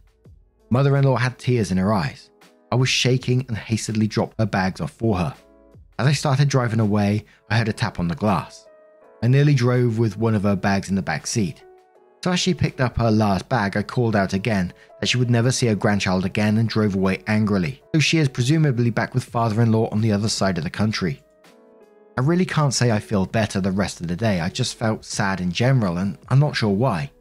Mother 0.71 0.97
in 0.97 1.04
law 1.04 1.17
had 1.17 1.38
tears 1.38 1.71
in 1.71 1.78
her 1.78 1.93
eyes. 1.93 2.32
I 2.73 2.75
was 2.75 2.89
shaking 2.89 3.45
and 3.47 3.55
hastily 3.55 4.07
dropped 4.07 4.39
her 4.39 4.47
bags 4.47 4.81
off 4.81 4.93
for 4.93 5.15
her. 5.15 5.36
As 5.99 6.07
I 6.07 6.12
started 6.12 6.47
driving 6.49 6.79
away, 6.79 7.23
I 7.47 7.59
heard 7.59 7.67
a 7.67 7.73
tap 7.73 7.99
on 7.99 8.07
the 8.07 8.15
glass. 8.15 8.67
I 9.21 9.27
nearly 9.27 9.53
drove 9.53 9.99
with 9.99 10.17
one 10.17 10.33
of 10.33 10.41
her 10.41 10.55
bags 10.55 10.89
in 10.89 10.95
the 10.95 11.03
back 11.03 11.27
seat. 11.27 11.63
So 12.23 12.31
as 12.31 12.39
she 12.39 12.55
picked 12.55 12.81
up 12.81 12.97
her 12.97 13.12
last 13.12 13.47
bag, 13.47 13.77
I 13.77 13.83
called 13.83 14.15
out 14.15 14.33
again 14.33 14.73
that 14.99 15.05
she 15.05 15.17
would 15.17 15.29
never 15.29 15.51
see 15.51 15.67
her 15.67 15.75
grandchild 15.75 16.25
again 16.25 16.57
and 16.57 16.67
drove 16.67 16.95
away 16.95 17.21
angrily, 17.27 17.79
though 17.93 17.99
she 17.99 18.17
is 18.17 18.27
presumably 18.27 18.89
back 18.89 19.13
with 19.13 19.23
father 19.23 19.62
in 19.62 19.71
law 19.71 19.88
on 19.89 20.01
the 20.01 20.12
other 20.12 20.27
side 20.27 20.57
of 20.57 20.63
the 20.63 20.71
country. 20.71 21.21
I 22.17 22.21
really 22.21 22.43
can't 22.43 22.73
say 22.73 22.89
I 22.89 22.97
feel 22.97 23.27
better 23.27 23.62
the 23.62 23.71
rest 23.71 24.01
of 24.01 24.07
the 24.07 24.15
day, 24.15 24.39
I 24.39 24.49
just 24.49 24.79
felt 24.79 25.05
sad 25.05 25.41
in 25.41 25.51
general, 25.51 25.99
and 25.99 26.17
I'm 26.29 26.39
not 26.39 26.55
sure 26.55 26.71
why. 26.71 27.12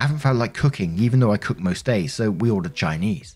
I 0.00 0.04
haven't 0.04 0.20
felt 0.20 0.38
like 0.38 0.54
cooking, 0.54 0.98
even 0.98 1.20
though 1.20 1.32
I 1.32 1.36
cook 1.36 1.58
most 1.58 1.84
days, 1.84 2.14
so 2.14 2.30
we 2.30 2.48
ordered 2.48 2.74
Chinese. 2.74 3.35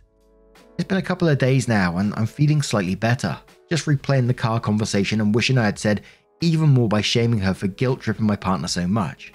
It's 0.80 0.88
been 0.88 0.96
a 0.96 1.02
couple 1.02 1.28
of 1.28 1.36
days 1.36 1.68
now, 1.68 1.98
and 1.98 2.14
I'm 2.16 2.24
feeling 2.24 2.62
slightly 2.62 2.94
better, 2.94 3.38
just 3.68 3.84
replaying 3.84 4.28
the 4.28 4.32
car 4.32 4.58
conversation 4.58 5.20
and 5.20 5.34
wishing 5.34 5.58
I 5.58 5.66
had 5.66 5.78
said 5.78 6.00
even 6.40 6.70
more 6.70 6.88
by 6.88 7.02
shaming 7.02 7.38
her 7.40 7.52
for 7.52 7.66
guilt 7.66 8.00
tripping 8.00 8.24
my 8.24 8.34
partner 8.34 8.66
so 8.66 8.86
much. 8.86 9.30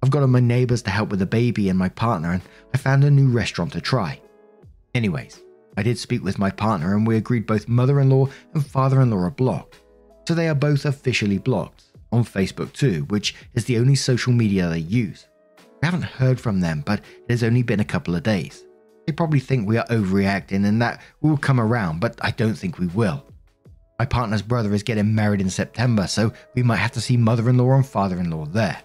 I've 0.00 0.10
got 0.12 0.22
on 0.22 0.30
my 0.30 0.38
neighbours 0.38 0.82
to 0.82 0.90
help 0.90 1.08
with 1.08 1.18
the 1.18 1.26
baby 1.26 1.68
and 1.68 1.76
my 1.76 1.88
partner, 1.88 2.30
and 2.30 2.42
I 2.72 2.78
found 2.78 3.02
a 3.02 3.10
new 3.10 3.26
restaurant 3.26 3.72
to 3.72 3.80
try. 3.80 4.20
Anyways, 4.94 5.42
I 5.76 5.82
did 5.82 5.98
speak 5.98 6.22
with 6.22 6.38
my 6.38 6.50
partner, 6.50 6.94
and 6.94 7.04
we 7.04 7.16
agreed 7.16 7.44
both 7.44 7.66
mother 7.66 7.98
in 7.98 8.08
law 8.08 8.28
and 8.52 8.64
father 8.64 9.00
in 9.00 9.10
law 9.10 9.18
are 9.18 9.30
blocked. 9.30 9.80
So 10.28 10.34
they 10.34 10.46
are 10.46 10.54
both 10.54 10.84
officially 10.84 11.38
blocked, 11.38 11.86
on 12.12 12.22
Facebook 12.22 12.72
too, 12.72 13.02
which 13.08 13.34
is 13.54 13.64
the 13.64 13.78
only 13.78 13.96
social 13.96 14.32
media 14.32 14.68
they 14.68 14.78
use. 14.78 15.26
We 15.58 15.86
haven't 15.86 16.04
heard 16.04 16.40
from 16.40 16.60
them, 16.60 16.84
but 16.86 17.00
it 17.00 17.32
has 17.32 17.42
only 17.42 17.64
been 17.64 17.80
a 17.80 17.84
couple 17.84 18.14
of 18.14 18.22
days. 18.22 18.62
They 19.06 19.12
probably 19.12 19.40
think 19.40 19.68
we 19.68 19.76
are 19.76 19.86
overreacting 19.86 20.66
and 20.66 20.80
that 20.80 21.00
will 21.20 21.36
come 21.36 21.60
around, 21.60 22.00
but 22.00 22.18
I 22.22 22.30
don't 22.30 22.54
think 22.54 22.78
we 22.78 22.86
will. 22.88 23.24
My 23.98 24.04
partner's 24.04 24.42
brother 24.42 24.74
is 24.74 24.82
getting 24.82 25.14
married 25.14 25.40
in 25.40 25.50
September, 25.50 26.06
so 26.06 26.32
we 26.54 26.62
might 26.62 26.76
have 26.76 26.92
to 26.92 27.00
see 27.00 27.16
mother 27.16 27.48
in 27.48 27.58
law 27.58 27.74
and 27.74 27.86
father 27.86 28.18
in 28.18 28.30
law 28.30 28.44
there. 28.44 28.80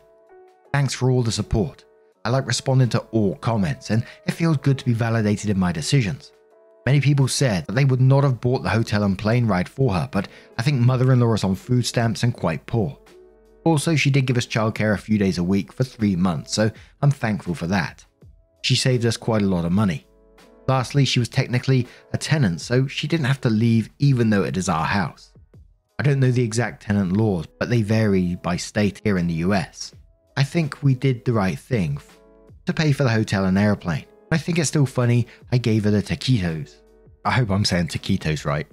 Thanks 0.72 0.94
for 0.94 1.10
all 1.10 1.24
the 1.24 1.32
support. 1.32 1.86
I 2.26 2.30
like 2.30 2.46
responding 2.46 2.90
to 2.90 3.00
all 3.12 3.36
comments, 3.38 3.90
and 3.90 4.06
it 4.28 4.34
feels 4.34 4.58
good 4.58 4.78
to 4.78 4.86
be 4.86 4.94
validated 4.94 5.50
in 5.50 5.58
my 5.58 5.72
decisions. 5.72 6.32
Many 6.86 7.02
people 7.02 7.28
said 7.28 7.66
that 7.66 7.74
they 7.74 7.86
would 7.86 8.02
not 8.02 8.24
have 8.24 8.42
bought 8.42 8.62
the 8.62 8.70
hotel 8.70 9.04
and 9.04 9.18
plane 9.18 9.48
ride 9.48 9.68
for 9.68 9.94
her, 9.94 10.08
but 10.12 10.28
I 10.58 10.62
think 10.62 10.80
mother 10.80 11.12
in 11.12 11.20
law 11.20 11.34
is 11.34 11.44
on 11.44 11.56
food 11.56 11.86
stamps 11.86 12.24
and 12.24 12.34
quite 12.34 12.66
poor. 12.68 12.98
Also, 13.64 13.96
she 13.96 14.10
did 14.10 14.26
give 14.26 14.38
us 14.38 14.46
childcare 14.46 14.94
a 14.94 14.98
few 14.98 15.18
days 15.18 15.38
a 15.38 15.44
week 15.44 15.74
for 15.74 15.84
three 15.84 16.16
months, 16.16 16.54
so 16.54 16.70
I'm 17.02 17.12
thankful 17.12 17.56
for 17.56 17.68
that. 17.68 18.06
She 18.62 18.76
saved 18.76 19.06
us 19.06 19.18
quite 19.18 19.42
a 19.42 19.48
lot 19.48 19.66
of 19.66 19.72
money. 19.72 20.06
Lastly, 20.70 21.04
she 21.04 21.18
was 21.18 21.30
technically 21.30 21.88
a 22.14 22.18
tenant, 22.20 22.62
so 22.62 22.86
she 22.86 23.08
didn't 23.08 23.26
have 23.26 23.42
to 23.42 23.50
leave 23.50 23.90
even 23.98 24.30
though 24.30 24.44
it 24.44 24.56
is 24.56 24.70
our 24.70 24.86
house. 24.86 25.34
I 25.98 26.04
don't 26.04 26.20
know 26.20 26.30
the 26.30 26.44
exact 26.44 26.84
tenant 26.84 27.14
laws, 27.14 27.48
but 27.58 27.72
they 27.72 27.82
vary 27.82 28.36
by 28.36 28.58
state 28.58 29.02
here 29.04 29.18
in 29.18 29.26
the 29.26 29.42
US. 29.46 29.96
I 30.38 30.44
think 30.44 30.84
we 30.84 30.94
did 30.94 31.26
the 31.26 31.34
right 31.34 31.58
thing 31.58 31.98
to 32.68 32.72
pay 32.72 32.92
for 32.92 33.02
the 33.02 33.10
hotel 33.10 33.46
and 33.46 33.58
airplane. 33.58 34.06
I 34.32 34.38
think 34.38 34.60
it's 34.60 34.70
still 34.70 34.86
funny 34.86 35.26
I 35.52 35.58
gave 35.58 35.86
her 35.86 35.92
the 35.92 36.04
taquitos. 36.04 36.76
I 37.26 37.32
hope 37.32 37.50
I'm 37.50 37.66
saying 37.66 37.88
taquitos 37.88 38.46
right. 38.46 38.68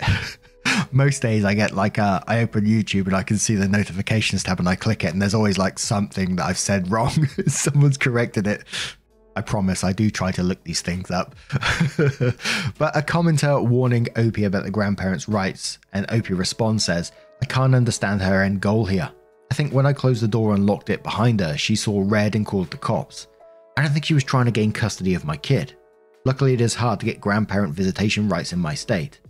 Most 0.92 1.22
days 1.22 1.46
I 1.46 1.54
get 1.54 1.72
like 1.72 1.98
uh, 1.98 2.20
I 2.28 2.40
open 2.40 2.66
YouTube 2.66 3.06
and 3.06 3.16
I 3.16 3.22
can 3.22 3.38
see 3.38 3.54
the 3.54 3.68
notifications 3.68 4.42
tab 4.42 4.60
and 4.60 4.68
I 4.68 4.76
click 4.76 5.02
it 5.02 5.14
and 5.14 5.22
there's 5.22 5.34
always 5.34 5.56
like 5.56 5.78
something 5.78 6.36
that 6.36 6.44
I've 6.44 6.58
said 6.58 6.90
wrong. 6.90 7.26
Someone's 7.46 7.96
corrected 7.96 8.46
it. 8.46 8.64
I 9.36 9.42
promise 9.42 9.84
I 9.84 9.92
do 9.92 10.10
try 10.10 10.32
to 10.32 10.42
look 10.42 10.64
these 10.64 10.80
things 10.80 11.10
up. 11.10 11.36
but 12.78 12.96
a 12.96 13.02
commenter 13.02 13.62
warning 13.62 14.08
Opie 14.16 14.44
about 14.44 14.64
the 14.64 14.70
grandparents' 14.70 15.28
rights, 15.28 15.78
and 15.92 16.06
Opie 16.08 16.32
responds 16.32 16.84
says, 16.84 17.12
I 17.42 17.44
can't 17.44 17.74
understand 17.74 18.22
her 18.22 18.42
end 18.42 18.62
goal 18.62 18.86
here. 18.86 19.10
I 19.50 19.54
think 19.54 19.72
when 19.72 19.84
I 19.86 19.92
closed 19.92 20.22
the 20.22 20.28
door 20.28 20.54
and 20.54 20.66
locked 20.66 20.88
it 20.88 21.02
behind 21.02 21.40
her, 21.40 21.56
she 21.56 21.76
saw 21.76 22.02
red 22.04 22.34
and 22.34 22.46
called 22.46 22.70
the 22.70 22.78
cops. 22.78 23.26
I 23.76 23.82
don't 23.82 23.92
think 23.92 24.06
she 24.06 24.14
was 24.14 24.24
trying 24.24 24.46
to 24.46 24.50
gain 24.50 24.72
custody 24.72 25.14
of 25.14 25.26
my 25.26 25.36
kid. 25.36 25.76
Luckily, 26.24 26.54
it 26.54 26.62
is 26.62 26.74
hard 26.74 26.98
to 27.00 27.06
get 27.06 27.20
grandparent 27.20 27.74
visitation 27.74 28.28
rights 28.28 28.54
in 28.54 28.58
my 28.58 28.74
state. 28.74 29.20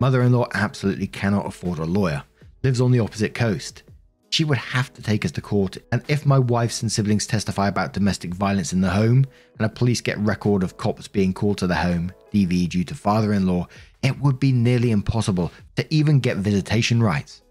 Mother 0.00 0.22
in 0.22 0.32
law 0.32 0.48
absolutely 0.54 1.06
cannot 1.06 1.46
afford 1.46 1.78
a 1.78 1.84
lawyer, 1.84 2.24
lives 2.62 2.80
on 2.80 2.90
the 2.90 3.00
opposite 3.00 3.34
coast. 3.34 3.82
She 4.30 4.44
would 4.44 4.58
have 4.58 4.94
to 4.94 5.02
take 5.02 5.24
us 5.24 5.32
to 5.32 5.40
court, 5.40 5.76
and 5.90 6.02
if 6.06 6.24
my 6.24 6.38
wife's 6.38 6.82
and 6.82 6.90
siblings 6.90 7.26
testify 7.26 7.66
about 7.66 7.92
domestic 7.92 8.32
violence 8.32 8.72
in 8.72 8.80
the 8.80 8.90
home, 8.90 9.26
and 9.58 9.66
a 9.66 9.68
police 9.68 10.00
get 10.00 10.18
record 10.18 10.62
of 10.62 10.76
cops 10.76 11.08
being 11.08 11.34
called 11.34 11.58
to 11.58 11.66
the 11.66 11.74
home, 11.74 12.12
DV 12.32 12.68
due 12.68 12.84
to 12.84 12.94
father 12.94 13.32
in 13.32 13.46
law, 13.46 13.66
it 14.02 14.18
would 14.20 14.38
be 14.38 14.52
nearly 14.52 14.92
impossible 14.92 15.50
to 15.74 15.94
even 15.94 16.20
get 16.20 16.36
visitation 16.36 17.02
rights. 17.02 17.42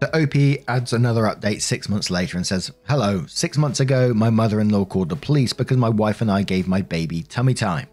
The 0.00 0.22
OP 0.22 0.64
adds 0.68 0.92
another 0.92 1.22
update 1.24 1.62
six 1.62 1.88
months 1.88 2.10
later 2.10 2.38
and 2.38 2.46
says, 2.46 2.70
Hello, 2.88 3.26
six 3.26 3.58
months 3.58 3.80
ago, 3.80 4.12
my 4.12 4.30
mother 4.30 4.60
in 4.60 4.70
law 4.70 4.84
called 4.84 5.10
the 5.10 5.16
police 5.16 5.52
because 5.52 5.76
my 5.76 5.88
wife 5.90 6.20
and 6.22 6.30
I 6.30 6.42
gave 6.42 6.66
my 6.66 6.80
baby 6.80 7.22
tummy 7.22 7.54
time. 7.54 7.88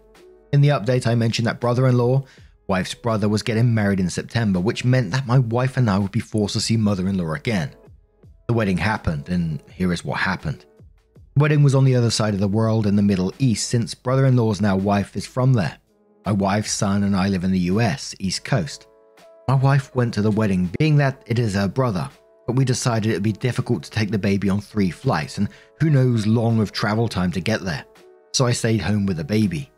In 0.52 0.62
the 0.62 0.68
update, 0.68 1.06
I 1.06 1.14
mentioned 1.14 1.46
that 1.46 1.60
brother 1.60 1.86
in 1.86 1.96
law, 1.96 2.24
wife's 2.66 2.94
brother, 2.94 3.28
was 3.28 3.42
getting 3.42 3.74
married 3.74 4.00
in 4.00 4.10
September, 4.10 4.60
which 4.60 4.84
meant 4.84 5.10
that 5.12 5.26
my 5.26 5.38
wife 5.38 5.76
and 5.76 5.88
I 5.88 5.98
would 5.98 6.10
be 6.10 6.20
forced 6.20 6.54
to 6.54 6.60
see 6.60 6.76
mother 6.76 7.06
in 7.06 7.18
law 7.18 7.32
again. 7.32 7.70
The 8.52 8.58
wedding 8.58 8.76
happened, 8.76 9.30
and 9.30 9.62
here 9.72 9.94
is 9.94 10.04
what 10.04 10.18
happened. 10.18 10.66
The 11.36 11.40
wedding 11.40 11.62
was 11.62 11.74
on 11.74 11.84
the 11.84 11.96
other 11.96 12.10
side 12.10 12.34
of 12.34 12.40
the 12.40 12.46
world 12.46 12.86
in 12.86 12.96
the 12.96 13.02
Middle 13.02 13.32
East 13.38 13.70
since 13.70 13.94
brother 13.94 14.26
in 14.26 14.36
law's 14.36 14.60
now 14.60 14.76
wife 14.76 15.16
is 15.16 15.24
from 15.24 15.54
there. 15.54 15.78
My 16.26 16.32
wife's 16.32 16.70
son 16.70 17.04
and 17.04 17.16
I 17.16 17.28
live 17.28 17.44
in 17.44 17.50
the 17.50 17.70
US, 17.70 18.14
East 18.18 18.44
Coast. 18.44 18.88
My 19.48 19.54
wife 19.54 19.94
went 19.94 20.12
to 20.12 20.20
the 20.20 20.30
wedding, 20.30 20.70
being 20.78 20.96
that 20.96 21.22
it 21.24 21.38
is 21.38 21.54
her 21.54 21.66
brother, 21.66 22.10
but 22.46 22.56
we 22.56 22.66
decided 22.66 23.10
it 23.10 23.14
would 23.14 23.22
be 23.22 23.32
difficult 23.32 23.84
to 23.84 23.90
take 23.90 24.10
the 24.10 24.18
baby 24.18 24.50
on 24.50 24.60
three 24.60 24.90
flights, 24.90 25.38
and 25.38 25.48
who 25.80 25.88
knows 25.88 26.26
long 26.26 26.60
of 26.60 26.72
travel 26.72 27.08
time 27.08 27.32
to 27.32 27.40
get 27.40 27.62
there. 27.62 27.86
So 28.34 28.46
I 28.46 28.52
stayed 28.52 28.82
home 28.82 29.06
with 29.06 29.16
the 29.16 29.24
baby. 29.24 29.72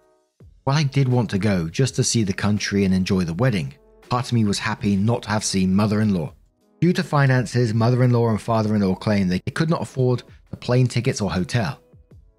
While 0.64 0.78
I 0.78 0.82
did 0.82 1.08
want 1.08 1.30
to 1.30 1.38
go 1.38 1.68
just 1.68 1.94
to 1.94 2.02
see 2.02 2.24
the 2.24 2.32
country 2.32 2.84
and 2.84 2.92
enjoy 2.92 3.22
the 3.22 3.34
wedding, 3.34 3.74
part 4.08 4.26
of 4.26 4.32
me 4.32 4.44
was 4.44 4.58
happy 4.58 4.96
not 4.96 5.22
to 5.22 5.28
have 5.28 5.44
seen 5.44 5.76
mother 5.76 6.00
in 6.00 6.12
law. 6.12 6.34
Due 6.85 6.92
to 6.92 7.03
finances, 7.03 7.73
mother 7.73 8.03
in 8.05 8.11
law 8.11 8.29
and 8.29 8.42
father 8.42 8.75
in 8.75 8.83
law 8.83 8.94
claim 8.94 9.27
they 9.27 9.38
could 9.38 9.70
not 9.70 9.81
afford 9.81 10.23
the 10.51 10.57
plane 10.59 10.87
tickets 10.87 11.23
or 11.23 11.31
hotel. 11.31 11.81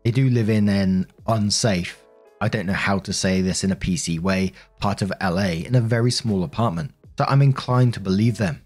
They 0.04 0.12
do 0.12 0.30
live 0.30 0.52
in 0.52 0.70
an 0.70 1.08
unsafe, 1.26 2.06
I 2.40 2.48
don't 2.48 2.68
know 2.68 2.74
how 2.74 3.00
to 3.00 3.12
say 3.12 3.42
this 3.42 3.64
in 3.64 3.72
a 3.72 3.76
PC 3.76 4.20
way, 4.20 4.52
part 4.80 5.02
of 5.02 5.12
LA 5.20 5.66
in 5.66 5.74
a 5.74 5.82
very 5.82 6.12
small 6.12 6.44
apartment 6.44 6.92
so 7.18 7.26
I'm 7.28 7.42
inclined 7.42 7.96
to 7.96 8.00
believe 8.00 8.38
them. 8.38 8.62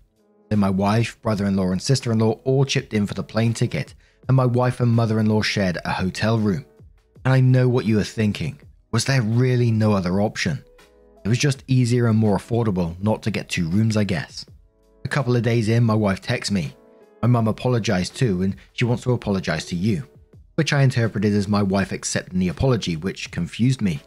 Then 0.50 0.60
my 0.60 0.70
wife, 0.70 1.18
brother 1.22 1.46
in 1.46 1.56
law, 1.56 1.72
and 1.72 1.82
sister 1.82 2.12
in 2.12 2.20
law 2.20 2.42
all 2.44 2.66
chipped 2.66 2.94
in 2.94 3.08
for 3.08 3.14
the 3.14 3.24
plane 3.24 3.54
ticket, 3.54 3.94
and 4.28 4.36
my 4.36 4.46
wife 4.46 4.82
and 4.82 4.92
mother 4.92 5.18
in 5.18 5.28
law 5.28 5.42
shared 5.42 5.78
a 5.86 5.94
hotel 5.94 6.38
room. 6.40 6.66
And 7.24 7.34
I 7.34 7.40
know 7.40 7.70
what 7.70 7.86
you 7.86 7.98
are 8.00 8.04
thinking. 8.04 8.60
Was 8.92 9.06
there 9.06 9.22
really 9.22 9.72
no 9.72 9.94
other 9.94 10.20
option? 10.20 10.62
It 11.24 11.30
was 11.30 11.38
just 11.38 11.64
easier 11.68 12.08
and 12.08 12.20
more 12.20 12.38
affordable 12.38 13.02
not 13.02 13.24
to 13.24 13.32
get 13.32 13.48
two 13.48 13.70
rooms, 13.70 13.96
I 13.96 14.04
guess. 14.04 14.46
A 15.06 15.08
couple 15.08 15.36
of 15.36 15.44
days 15.44 15.70
in, 15.70 15.84
my 15.84 15.96
wife 15.96 16.22
texts 16.22 16.52
me. 16.52 16.76
My 17.22 17.28
mum 17.28 17.48
apologized 17.48 18.16
too, 18.16 18.42
and 18.44 18.56
she 18.74 18.86
wants 18.86 19.04
to 19.04 19.14
apologize 19.14 19.66
to 19.66 19.76
you, 19.76 20.08
which 20.56 20.74
I 20.74 20.84
interpreted 20.84 21.34
as 21.34 21.48
my 21.48 21.64
wife 21.64 21.92
accepting 21.92 22.40
the 22.40 22.50
apology, 22.50 22.96
which 22.96 23.32
confused 23.32 23.82
me. 23.82 24.00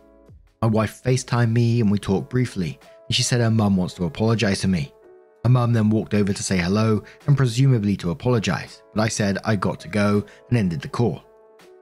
My 0.60 0.68
wife 0.68 1.02
FaceTimed 1.04 1.52
me 1.52 1.80
and 1.80 1.90
we 1.90 1.98
talked 1.98 2.30
briefly, 2.30 2.78
and 3.08 3.14
she 3.14 3.22
said 3.22 3.40
her 3.40 3.50
mum 3.50 3.76
wants 3.76 3.94
to 3.94 4.04
apologize 4.04 4.60
to 4.60 4.68
me. 4.68 4.92
Her 5.44 5.50
mum 5.50 5.72
then 5.72 5.90
walked 5.90 6.14
over 6.14 6.32
to 6.32 6.42
say 6.42 6.56
hello 6.56 7.02
and 7.26 7.36
presumably 7.36 7.96
to 7.96 8.12
apologize, 8.12 8.82
but 8.94 9.02
I 9.02 9.08
said 9.08 9.38
I 9.44 9.56
got 9.56 9.80
to 9.80 9.88
go 9.88 10.24
and 10.48 10.58
ended 10.58 10.80
the 10.80 10.88
call. 10.88 11.24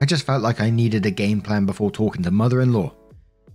I 0.01 0.05
just 0.05 0.25
felt 0.25 0.41
like 0.41 0.59
I 0.59 0.71
needed 0.71 1.05
a 1.05 1.11
game 1.11 1.41
plan 1.41 1.67
before 1.67 1.91
talking 1.91 2.23
to 2.23 2.31
mother 2.31 2.61
in 2.61 2.73
law. 2.73 2.91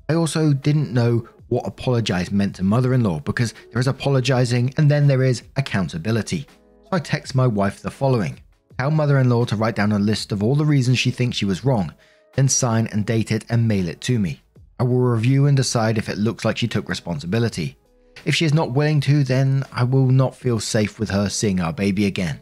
I 0.08 0.14
also 0.14 0.52
didn't 0.52 0.92
know 0.94 1.28
what 1.48 1.66
apologize 1.66 2.30
meant 2.30 2.56
to 2.56 2.62
mother 2.62 2.94
in 2.94 3.02
law 3.02 3.20
because 3.20 3.54
there 3.70 3.80
is 3.80 3.86
apologizing 3.86 4.72
and 4.76 4.90
then 4.90 5.06
there 5.06 5.22
is 5.22 5.42
accountability. 5.56 6.46
So 6.84 6.88
I 6.92 6.98
text 6.98 7.34
my 7.34 7.46
wife 7.46 7.80
the 7.80 7.90
following 7.90 8.40
Tell 8.78 8.90
mother 8.90 9.18
in 9.18 9.30
law 9.30 9.44
to 9.46 9.56
write 9.56 9.76
down 9.76 9.92
a 9.92 9.98
list 9.98 10.32
of 10.32 10.42
all 10.42 10.54
the 10.54 10.64
reasons 10.64 10.98
she 10.98 11.10
thinks 11.10 11.36
she 11.36 11.46
was 11.46 11.64
wrong, 11.64 11.94
then 12.34 12.48
sign 12.48 12.88
and 12.88 13.06
date 13.06 13.32
it 13.32 13.44
and 13.48 13.66
mail 13.66 13.88
it 13.88 14.00
to 14.02 14.18
me. 14.18 14.42
I 14.78 14.82
will 14.82 14.98
review 14.98 15.46
and 15.46 15.56
decide 15.56 15.96
if 15.96 16.10
it 16.10 16.18
looks 16.18 16.44
like 16.44 16.58
she 16.58 16.68
took 16.68 16.88
responsibility. 16.88 17.78
If 18.26 18.34
she 18.34 18.44
is 18.44 18.52
not 18.52 18.72
willing 18.72 19.00
to, 19.02 19.24
then 19.24 19.64
I 19.72 19.84
will 19.84 20.06
not 20.06 20.36
feel 20.36 20.60
safe 20.60 20.98
with 20.98 21.08
her 21.10 21.30
seeing 21.30 21.60
our 21.60 21.72
baby 21.72 22.04
again. 22.06 22.40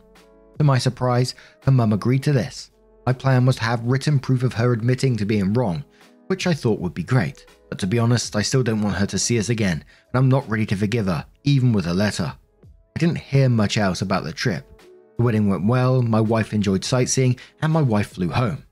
To 0.58 0.64
my 0.64 0.78
surprise, 0.78 1.34
her 1.62 1.70
mum 1.70 1.92
agreed 1.92 2.22
to 2.24 2.32
this. 2.32 2.70
My 3.06 3.12
plan 3.12 3.46
was 3.46 3.56
to 3.56 3.64
have 3.64 3.84
written 3.84 4.18
proof 4.18 4.42
of 4.42 4.54
her 4.54 4.72
admitting 4.72 5.16
to 5.18 5.26
being 5.26 5.52
wrong, 5.52 5.84
which 6.26 6.46
I 6.46 6.54
thought 6.54 6.80
would 6.80 6.94
be 6.94 7.02
great. 7.04 7.46
But 7.74 7.80
to 7.80 7.88
be 7.88 7.98
honest, 7.98 8.36
I 8.36 8.42
still 8.42 8.62
don't 8.62 8.82
want 8.82 8.94
her 8.98 9.06
to 9.06 9.18
see 9.18 9.36
us 9.36 9.48
again, 9.48 9.72
and 9.82 10.14
I'm 10.14 10.28
not 10.28 10.48
ready 10.48 10.64
to 10.66 10.76
forgive 10.76 11.06
her, 11.06 11.26
even 11.42 11.72
with 11.72 11.88
a 11.88 11.92
letter. 11.92 12.32
I 12.62 12.98
didn't 13.00 13.18
hear 13.18 13.48
much 13.48 13.76
else 13.76 14.00
about 14.00 14.22
the 14.22 14.32
trip. 14.32 14.80
The 15.18 15.24
wedding 15.24 15.48
went 15.48 15.66
well, 15.66 16.00
my 16.00 16.20
wife 16.20 16.52
enjoyed 16.52 16.84
sightseeing, 16.84 17.36
and 17.62 17.72
my 17.72 17.82
wife 17.82 18.10
flew 18.10 18.28
home. 18.28 18.62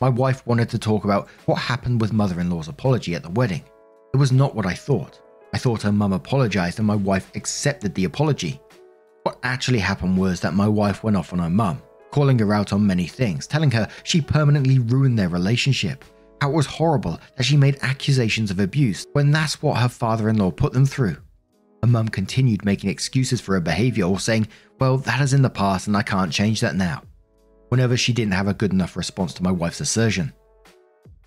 My 0.00 0.08
wife 0.08 0.46
wanted 0.46 0.70
to 0.70 0.78
talk 0.78 1.04
about 1.04 1.28
what 1.44 1.56
happened 1.56 2.00
with 2.00 2.14
mother 2.14 2.40
in 2.40 2.48
law's 2.48 2.68
apology 2.68 3.14
at 3.14 3.22
the 3.22 3.28
wedding. 3.28 3.62
It 4.14 4.16
was 4.16 4.32
not 4.32 4.54
what 4.54 4.64
I 4.64 4.72
thought. 4.72 5.20
I 5.52 5.58
thought 5.58 5.82
her 5.82 5.92
mum 5.92 6.14
apologized 6.14 6.78
and 6.78 6.88
my 6.88 6.96
wife 6.96 7.30
accepted 7.34 7.94
the 7.94 8.06
apology. 8.06 8.58
What 9.24 9.40
actually 9.42 9.80
happened 9.80 10.16
was 10.16 10.40
that 10.40 10.54
my 10.54 10.68
wife 10.68 11.04
went 11.04 11.18
off 11.18 11.34
on 11.34 11.40
her 11.40 11.50
mum, 11.50 11.82
calling 12.12 12.38
her 12.38 12.54
out 12.54 12.72
on 12.72 12.86
many 12.86 13.08
things, 13.08 13.46
telling 13.46 13.72
her 13.72 13.90
she 14.04 14.22
permanently 14.22 14.78
ruined 14.78 15.18
their 15.18 15.28
relationship, 15.28 16.02
how 16.40 16.50
it 16.50 16.54
was 16.54 16.66
horrible 16.66 17.20
that 17.36 17.44
she 17.44 17.56
made 17.56 17.78
accusations 17.82 18.50
of 18.50 18.60
abuse 18.60 19.06
when 19.12 19.30
that's 19.30 19.62
what 19.62 19.80
her 19.80 19.88
father 19.88 20.28
in 20.28 20.38
law 20.38 20.50
put 20.50 20.72
them 20.72 20.86
through. 20.86 21.16
Her 21.82 21.88
mum 21.88 22.08
continued 22.08 22.64
making 22.64 22.90
excuses 22.90 23.40
for 23.40 23.54
her 23.54 23.60
behaviour 23.60 24.04
or 24.04 24.18
saying, 24.18 24.48
Well, 24.80 24.98
that 24.98 25.20
is 25.20 25.34
in 25.34 25.42
the 25.42 25.50
past 25.50 25.86
and 25.86 25.96
I 25.96 26.02
can't 26.02 26.32
change 26.32 26.60
that 26.60 26.74
now, 26.74 27.02
whenever 27.68 27.96
she 27.96 28.12
didn't 28.12 28.34
have 28.34 28.48
a 28.48 28.54
good 28.54 28.72
enough 28.72 28.96
response 28.96 29.34
to 29.34 29.42
my 29.42 29.52
wife's 29.52 29.80
assertion. 29.80 30.32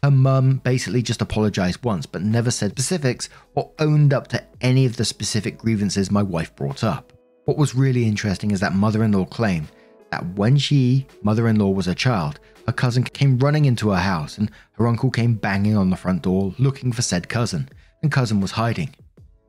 Her 0.04 0.12
mum 0.12 0.56
basically 0.64 1.04
just 1.04 1.22
apologised 1.22 1.84
once 1.84 2.06
but 2.06 2.24
never 2.24 2.50
said 2.50 2.72
specifics 2.72 3.30
or 3.56 3.72
owned 3.80 4.14
up 4.14 4.28
to 4.30 4.44
any 4.60 4.86
of 4.86 4.98
the 4.98 5.06
specific 5.06 5.60
grievances 5.60 6.10
my 6.10 6.24
wife 6.24 6.56
brought 6.56 6.84
up. 6.84 7.14
What 7.46 7.58
was 7.58 7.76
really 7.76 8.06
interesting 8.06 8.52
is 8.52 8.60
that 8.62 8.74
mother 8.74 9.04
in 9.04 9.12
law 9.12 9.26
claimed 9.26 9.72
that 10.12 10.26
when 10.36 10.58
she, 10.58 11.08
mother 11.24 11.48
in 11.48 11.58
law, 11.58 11.70
was 11.70 11.88
a 11.88 11.96
child, 11.96 12.40
her 12.68 12.74
cousin 12.74 13.04
came 13.04 13.40
running 13.40 13.66
into 13.66 13.90
her 13.90 14.00
house 14.00 14.38
and 14.38 14.52
her 14.74 14.88
uncle 14.88 15.10
came 15.10 15.34
banging 15.34 15.76
on 15.76 15.90
the 15.90 15.96
front 15.96 16.22
door 16.22 16.54
looking 16.60 16.92
for 16.92 17.02
said 17.02 17.28
cousin, 17.30 17.70
and 18.04 18.12
cousin 18.12 18.42
was 18.42 18.52
hiding. 18.52 18.94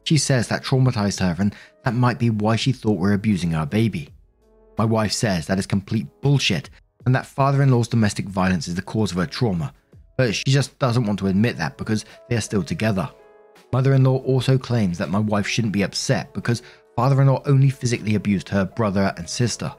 She 0.04 0.18
says 0.18 0.48
that 0.48 0.64
traumatized 0.64 1.20
her 1.20 1.36
and 1.38 1.54
that 1.84 1.94
might 1.94 2.18
be 2.18 2.30
why 2.30 2.56
she 2.56 2.72
thought 2.72 2.98
we 2.98 3.10
are 3.10 3.14
abusing 3.14 3.54
our 3.54 3.66
baby. 3.66 4.08
My 4.78 4.84
wife 4.84 5.12
says 5.12 5.46
that 5.46 5.58
is 5.58 5.66
complete 5.66 6.06
bullshit 6.20 6.70
and 7.04 7.14
that 7.14 7.26
father 7.26 7.62
in 7.62 7.70
law's 7.70 7.88
domestic 7.88 8.26
violence 8.26 8.68
is 8.68 8.74
the 8.74 8.82
cause 8.82 9.12
of 9.12 9.18
her 9.18 9.26
trauma, 9.26 9.72
but 10.16 10.34
she 10.34 10.44
just 10.46 10.78
doesn't 10.78 11.04
want 11.04 11.18
to 11.18 11.26
admit 11.26 11.56
that 11.58 11.76
because 11.76 12.04
they 12.28 12.36
are 12.36 12.40
still 12.40 12.62
together. 12.62 13.08
Mother 13.72 13.94
in 13.94 14.04
law 14.04 14.18
also 14.18 14.58
claims 14.58 14.98
that 14.98 15.10
my 15.10 15.18
wife 15.18 15.46
shouldn't 15.46 15.72
be 15.72 15.82
upset 15.82 16.32
because 16.34 16.62
father 16.94 17.20
in 17.20 17.28
law 17.28 17.42
only 17.46 17.70
physically 17.70 18.14
abused 18.14 18.48
her 18.48 18.64
brother 18.64 19.12
and 19.16 19.28
sister. 19.28 19.72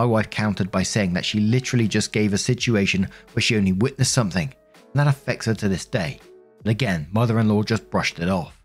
My 0.00 0.06
wife 0.06 0.30
countered 0.30 0.70
by 0.70 0.82
saying 0.82 1.12
that 1.12 1.26
she 1.26 1.40
literally 1.40 1.86
just 1.86 2.10
gave 2.10 2.32
a 2.32 2.38
situation 2.38 3.06
where 3.34 3.42
she 3.42 3.58
only 3.58 3.72
witnessed 3.72 4.14
something, 4.14 4.50
and 4.74 4.94
that 4.94 5.06
affects 5.06 5.44
her 5.44 5.52
to 5.52 5.68
this 5.68 5.84
day. 5.84 6.18
And 6.64 6.70
again, 6.70 7.06
mother 7.12 7.38
in 7.38 7.50
law 7.50 7.62
just 7.62 7.90
brushed 7.90 8.18
it 8.18 8.30
off. 8.30 8.64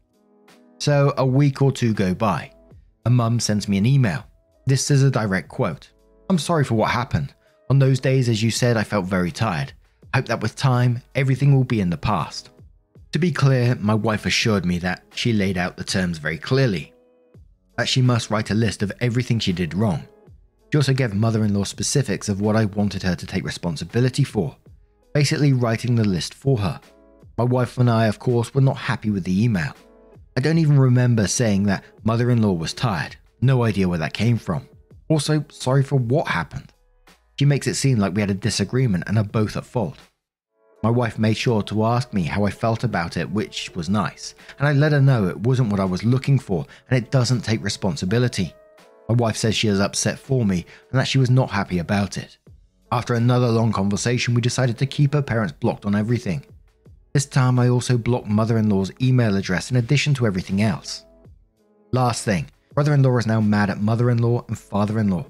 So 0.80 1.14
a 1.18 1.26
week 1.26 1.62
or 1.62 1.74
two 1.74 1.94
go 1.94 2.14
by. 2.16 2.54
A 3.06 3.10
mum 3.10 3.42
sends 3.42 3.68
me 3.68 3.78
an 3.78 3.86
email. 3.86 4.24
This 4.66 4.90
is 4.90 5.04
a 5.04 5.12
direct 5.12 5.50
quote. 5.50 5.92
I'm 6.30 6.38
sorry 6.38 6.64
for 6.64 6.76
what 6.76 6.92
happened. 6.92 7.34
On 7.70 7.80
those 7.80 8.00
days, 8.00 8.30
as 8.30 8.42
you 8.42 8.50
said, 8.50 8.78
I 8.78 8.84
felt 8.84 9.04
very 9.04 9.30
tired. 9.30 9.74
I 10.14 10.20
hope 10.20 10.28
that 10.28 10.42
with 10.42 10.56
time, 10.56 11.02
everything 11.16 11.54
will 11.54 11.66
be 11.66 11.82
in 11.82 11.90
the 11.90 11.98
past. 11.98 12.52
To 13.12 13.20
be 13.20 13.34
clear, 13.34 13.76
my 13.76 13.94
wife 13.94 14.26
assured 14.26 14.66
me 14.66 14.78
that 14.78 15.04
she 15.14 15.34
laid 15.34 15.58
out 15.58 15.76
the 15.76 15.84
terms 15.84 16.18
very 16.18 16.38
clearly. 16.38 16.94
That 17.78 17.90
she 17.90 18.02
must 18.02 18.30
write 18.30 18.52
a 18.52 18.56
list 18.56 18.82
of 18.82 18.94
everything 19.02 19.40
she 19.40 19.52
did 19.52 19.74
wrong. 19.74 20.08
She 20.76 20.78
also 20.78 20.94
gave 20.94 21.14
mother 21.14 21.46
in 21.46 21.54
law 21.54 21.64
specifics 21.64 22.28
of 22.28 22.42
what 22.42 22.58
I 22.58 22.66
wanted 22.66 23.02
her 23.04 23.16
to 23.16 23.26
take 23.26 23.46
responsibility 23.46 24.26
for, 24.26 24.58
basically 25.14 25.54
writing 25.54 25.96
the 25.96 26.04
list 26.04 26.34
for 26.34 26.58
her. 26.58 26.82
My 27.38 27.46
wife 27.46 27.78
and 27.78 27.90
I, 27.90 28.08
of 28.08 28.20
course, 28.20 28.54
were 28.54 28.60
not 28.60 28.76
happy 28.76 29.10
with 29.10 29.24
the 29.24 29.42
email. 29.42 29.72
I 30.36 30.42
don't 30.42 30.58
even 30.58 30.78
remember 30.78 31.28
saying 31.28 31.64
that 31.64 31.86
mother 32.04 32.30
in 32.30 32.42
law 32.42 32.52
was 32.52 32.74
tired. 32.74 33.16
No 33.40 33.64
idea 33.64 33.88
where 33.88 34.00
that 34.00 34.12
came 34.12 34.38
from. 34.38 34.68
Also, 35.08 35.46
sorry 35.48 35.82
for 35.82 35.96
what 35.96 36.28
happened. 36.28 36.74
She 37.40 37.46
makes 37.46 37.68
it 37.68 37.76
seem 37.76 37.98
like 37.98 38.14
we 38.14 38.20
had 38.20 38.32
a 38.32 38.34
disagreement 38.34 39.06
and 39.08 39.18
are 39.18 39.24
both 39.24 39.56
at 39.56 39.66
fault. 39.66 39.98
My 40.84 40.90
wife 40.90 41.18
made 41.18 41.38
sure 41.38 41.64
to 41.64 41.86
ask 41.86 42.12
me 42.12 42.24
how 42.24 42.44
I 42.44 42.52
felt 42.52 42.84
about 42.84 43.16
it, 43.16 43.32
which 43.32 43.74
was 43.76 43.88
nice, 43.88 44.36
and 44.60 44.68
I 44.68 44.74
let 44.74 44.92
her 44.92 45.00
know 45.00 45.30
it 45.30 45.40
wasn't 45.40 45.72
what 45.72 45.80
I 45.80 45.86
was 45.86 46.04
looking 46.04 46.38
for 46.38 46.66
and 46.90 47.02
it 47.02 47.12
doesn't 47.12 47.46
take 47.46 47.64
responsibility. 47.64 48.54
My 49.08 49.16
wife 49.16 49.38
says 49.38 49.56
she 49.56 49.68
is 49.68 49.80
upset 49.80 50.20
for 50.20 50.46
me 50.46 50.66
and 50.92 51.00
that 51.00 51.08
she 51.08 51.18
was 51.18 51.30
not 51.30 51.52
happy 51.52 51.80
about 51.80 52.18
it. 52.18 52.38
After 52.92 53.14
another 53.14 53.48
long 53.48 53.72
conversation, 53.72 54.34
we 54.34 54.42
decided 54.42 54.78
to 54.78 54.86
keep 54.86 55.14
her 55.14 55.22
parents 55.22 55.54
blocked 55.60 55.86
on 55.86 55.96
everything. 55.96 56.46
This 57.14 57.26
time, 57.26 57.60
I 57.60 57.70
also 57.70 57.98
blocked 57.98 58.28
mother 58.28 58.58
in 58.58 58.70
law's 58.70 58.92
email 59.02 59.38
address 59.38 59.72
in 59.72 59.78
addition 59.78 60.14
to 60.16 60.28
everything 60.28 60.62
else. 60.62 61.06
Last 61.92 62.26
thing 62.26 62.48
brother 62.74 62.94
in 62.94 63.02
law 63.02 63.18
is 63.18 63.26
now 63.26 63.40
mad 63.40 63.70
at 63.70 63.80
mother 63.80 64.10
in 64.10 64.18
law 64.18 64.44
and 64.50 64.60
father 64.60 65.00
in 65.00 65.10
law. 65.10 65.26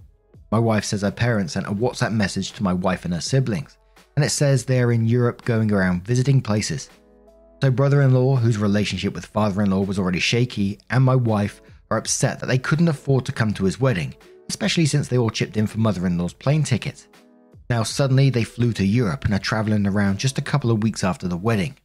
My 0.52 0.58
wife 0.58 0.84
says 0.84 1.04
her 1.04 1.12
parents 1.12 1.54
sent 1.54 1.68
a 1.68 1.72
WhatsApp 1.72 2.12
message 2.12 2.54
to 2.54 2.64
my 2.64 2.74
wife 2.74 3.06
and 3.06 3.14
her 3.14 3.22
siblings, 3.22 3.78
and 4.16 4.26
it 4.26 4.30
says 4.30 4.66
they 4.66 4.82
are 4.82 4.92
in 4.92 5.06
Europe 5.06 5.46
going 5.46 5.72
around 5.72 6.04
visiting 6.06 6.42
places. 6.42 6.90
So, 7.62 7.72
brother 7.72 8.02
in 8.02 8.14
law, 8.14 8.36
whose 8.36 8.58
relationship 8.58 9.14
with 9.14 9.26
father 9.26 9.62
in 9.62 9.70
law 9.72 9.82
was 9.82 10.00
already 10.00 10.20
shaky, 10.20 10.80
and 10.90 11.04
my 11.04 11.16
wife 11.16 11.62
are 11.92 11.98
upset 11.98 12.40
that 12.40 12.48
they 12.48 12.58
couldn't 12.58 12.88
afford 12.88 13.26
to 13.26 13.32
come 13.32 13.54
to 13.54 13.66
his 13.66 13.80
wedding, 13.80 14.16
especially 14.50 14.86
since 14.86 15.08
they 15.08 15.18
all 15.18 15.30
chipped 15.30 15.58
in 15.58 15.68
for 15.68 15.80
mother 15.80 16.06
in 16.08 16.18
law's 16.18 16.34
plane 16.34 16.64
ticket. 16.64 17.08
Now, 17.70 17.84
suddenly 17.84 18.30
they 18.30 18.44
flew 18.44 18.74
to 18.74 18.86
Europe 18.86 19.26
and 19.26 19.34
are 19.34 19.40
traveling 19.40 19.88
around 19.88 20.20
just 20.20 20.38
a 20.38 20.44
couple 20.44 20.72
of 20.72 20.84
weeks 20.84 21.04
after 21.04 21.28
the 21.28 21.38
wedding. 21.38 21.76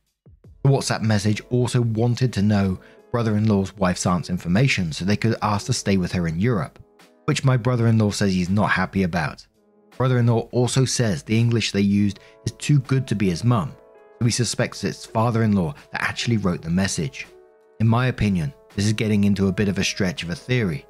The 0.62 0.70
WhatsApp 0.70 1.00
message 1.00 1.40
also 1.50 1.80
wanted 1.80 2.32
to 2.34 2.42
know 2.42 2.78
brother 3.10 3.36
in 3.36 3.48
law's 3.48 3.76
wife's 3.76 4.06
aunt's 4.06 4.30
information 4.30 4.92
so 4.92 5.04
they 5.04 5.16
could 5.16 5.36
ask 5.42 5.66
to 5.66 5.72
stay 5.72 5.96
with 5.96 6.12
her 6.12 6.28
in 6.28 6.38
Europe, 6.38 6.78
which 7.24 7.44
my 7.44 7.56
brother 7.56 7.86
in 7.86 7.98
law 7.98 8.10
says 8.10 8.32
he's 8.32 8.50
not 8.50 8.70
happy 8.70 9.02
about. 9.02 9.46
Brother 9.96 10.18
in 10.18 10.26
law 10.26 10.48
also 10.52 10.84
says 10.84 11.22
the 11.22 11.38
English 11.38 11.72
they 11.72 11.80
used 11.80 12.20
is 12.44 12.52
too 12.52 12.78
good 12.80 13.06
to 13.08 13.14
be 13.14 13.30
his 13.30 13.44
mum, 13.44 13.74
so 14.18 14.24
he 14.26 14.30
suspects 14.30 14.84
it's 14.84 15.06
father 15.06 15.42
in 15.42 15.52
law 15.52 15.74
that 15.92 16.02
actually 16.02 16.36
wrote 16.36 16.62
the 16.62 16.70
message. 16.70 17.26
In 17.80 17.88
my 17.88 18.06
opinion, 18.06 18.52
this 18.76 18.86
is 18.86 18.92
getting 18.92 19.24
into 19.24 19.48
a 19.48 19.52
bit 19.52 19.68
of 19.68 19.78
a 19.78 19.84
stretch 19.84 20.22
of 20.22 20.30
a 20.30 20.34
theory. 20.34 20.86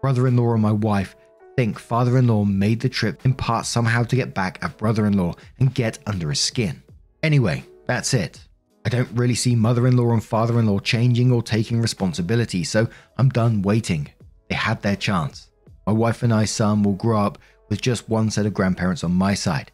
Brother 0.00 0.26
in 0.26 0.36
law 0.36 0.52
and 0.52 0.62
my 0.62 0.72
wife 0.72 1.16
think 1.56 1.78
father 1.78 2.18
in 2.18 2.26
law 2.26 2.44
made 2.44 2.80
the 2.80 2.88
trip 2.88 3.24
in 3.24 3.34
part 3.34 3.66
somehow 3.66 4.02
to 4.02 4.16
get 4.16 4.34
back 4.34 4.58
at 4.62 4.76
brother 4.76 5.06
in 5.06 5.16
law 5.16 5.34
and 5.58 5.74
get 5.74 5.98
under 6.06 6.30
his 6.30 6.40
skin. 6.40 6.82
Anyway, 7.22 7.64
that's 7.86 8.14
it. 8.14 8.46
I 8.84 8.88
don't 8.88 9.10
really 9.12 9.34
see 9.34 9.54
mother 9.54 9.86
in 9.86 9.96
law 9.96 10.12
and 10.12 10.22
father 10.22 10.58
in 10.58 10.66
law 10.66 10.78
changing 10.78 11.32
or 11.32 11.42
taking 11.42 11.80
responsibility, 11.80 12.64
so 12.64 12.86
I'm 13.16 13.30
done 13.30 13.62
waiting. 13.62 14.10
They 14.48 14.56
had 14.56 14.82
their 14.82 14.96
chance. 14.96 15.48
My 15.86 15.92
wife 15.92 16.22
and 16.22 16.34
I, 16.34 16.44
son 16.44 16.82
will 16.82 16.92
grow 16.92 17.20
up 17.20 17.38
with 17.70 17.80
just 17.80 18.08
one 18.08 18.30
set 18.30 18.46
of 18.46 18.54
grandparents 18.54 19.04
on 19.04 19.12
my 19.12 19.34
side. 19.34 19.70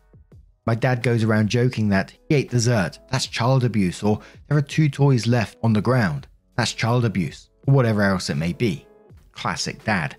My 0.66 0.74
dad 0.76 1.02
goes 1.02 1.24
around 1.24 1.48
joking 1.48 1.88
that 1.88 2.12
he 2.28 2.36
ate 2.36 2.50
dessert, 2.50 3.00
that's 3.10 3.26
child 3.26 3.64
abuse, 3.64 4.02
or 4.02 4.20
there 4.46 4.56
are 4.56 4.62
two 4.62 4.88
toys 4.88 5.26
left 5.26 5.58
on 5.62 5.72
the 5.72 5.82
ground, 5.82 6.28
that's 6.56 6.72
child 6.72 7.04
abuse 7.04 7.49
whatever 7.72 8.02
else 8.02 8.30
it 8.30 8.36
may 8.36 8.52
be. 8.52 8.86
Classic 9.32 9.82
dad. 9.84 10.16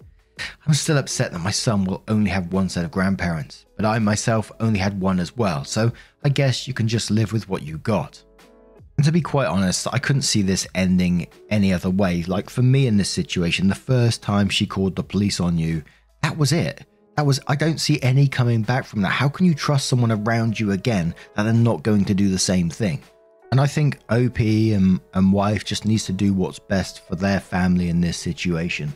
I'm 0.65 0.73
still 0.73 0.97
upset 0.97 1.31
that 1.31 1.39
my 1.39 1.51
son 1.51 1.85
will 1.85 2.03
only 2.07 2.31
have 2.31 2.53
one 2.53 2.69
set 2.69 2.85
of 2.85 2.91
grandparents, 2.91 3.65
but 3.75 3.85
I 3.85 3.99
myself 3.99 4.51
only 4.59 4.79
had 4.79 4.99
one 4.99 5.19
as 5.19 5.35
well, 5.37 5.63
so 5.63 5.91
I 6.23 6.29
guess 6.29 6.67
you 6.67 6.73
can 6.73 6.87
just 6.87 7.11
live 7.11 7.31
with 7.31 7.47
what 7.47 7.63
you 7.63 7.77
got. 7.79 8.23
And 8.97 9.05
to 9.05 9.11
be 9.11 9.21
quite 9.21 9.47
honest, 9.47 9.87
I 9.91 9.99
couldn't 9.99 10.23
see 10.23 10.41
this 10.41 10.67
ending 10.75 11.27
any 11.49 11.73
other 11.73 11.89
way. 11.89 12.23
Like 12.23 12.49
for 12.49 12.61
me 12.61 12.87
in 12.87 12.97
this 12.97 13.09
situation, 13.09 13.67
the 13.67 13.75
first 13.75 14.21
time 14.21 14.49
she 14.49 14.67
called 14.67 14.95
the 14.95 15.03
police 15.03 15.39
on 15.39 15.57
you, 15.57 15.83
that 16.21 16.37
was 16.37 16.51
it. 16.51 16.85
That 17.17 17.25
was, 17.25 17.39
I 17.47 17.55
don't 17.55 17.79
see 17.79 18.01
any 18.01 18.27
coming 18.27 18.61
back 18.61 18.85
from 18.85 19.01
that. 19.01 19.09
How 19.09 19.27
can 19.27 19.45
you 19.45 19.53
trust 19.53 19.87
someone 19.87 20.11
around 20.11 20.59
you 20.59 20.71
again 20.71 21.15
that 21.35 21.43
they're 21.43 21.53
not 21.53 21.83
going 21.83 22.05
to 22.05 22.13
do 22.13 22.29
the 22.29 22.39
same 22.39 22.69
thing? 22.69 23.01
And 23.51 23.59
I 23.59 23.67
think 23.67 23.99
OP 24.09 24.39
and, 24.39 25.01
and 25.13 25.33
wife 25.33 25.65
just 25.65 25.85
needs 25.85 26.05
to 26.05 26.13
do 26.13 26.33
what's 26.33 26.57
best 26.57 27.05
for 27.05 27.15
their 27.17 27.41
family 27.41 27.89
in 27.89 27.99
this 27.99 28.17
situation. 28.17 28.93